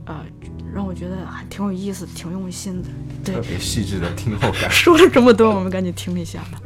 [0.06, 0.26] 呃，
[0.74, 2.90] 让我觉得还挺有意思，挺用心的。
[3.24, 4.70] 对特，别细致的听后感。
[4.72, 6.60] 说了这么多，我们赶紧听一下吧。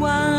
[0.00, 0.33] 晚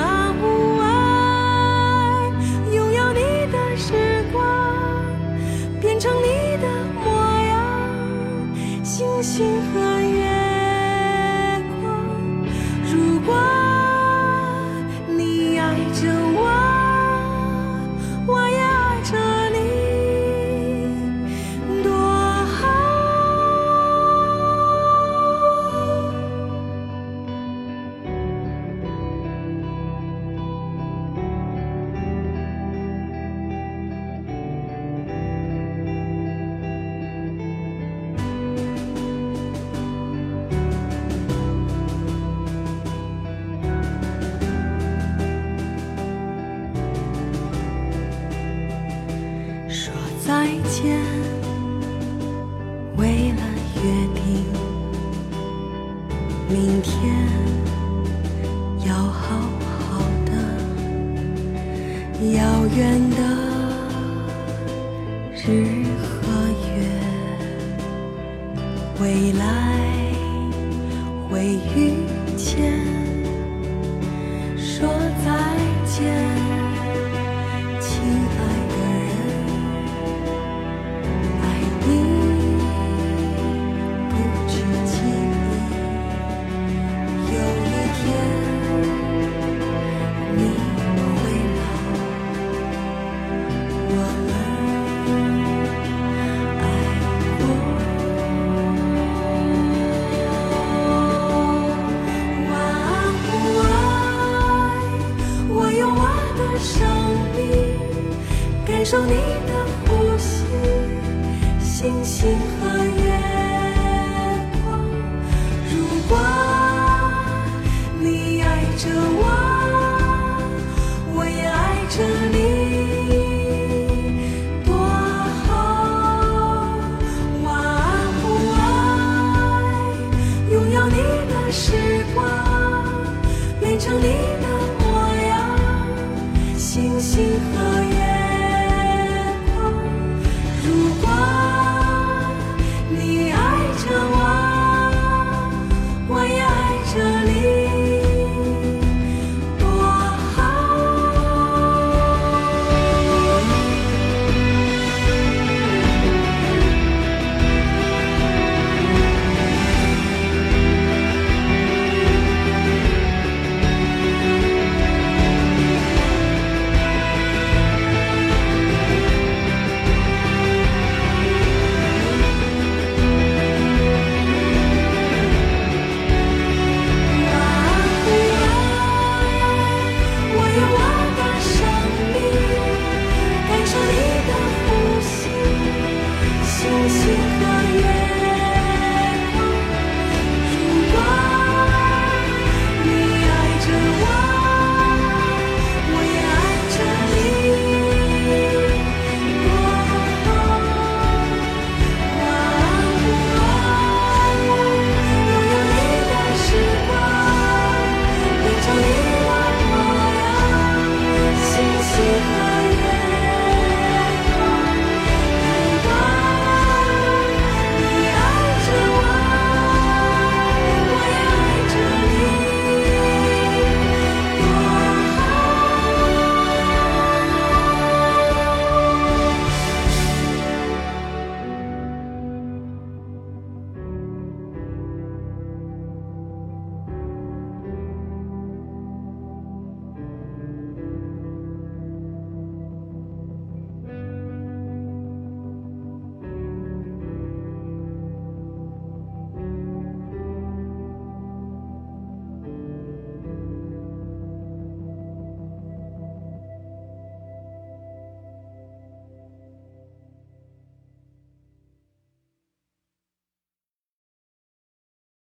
[133.86, 134.55] 像你的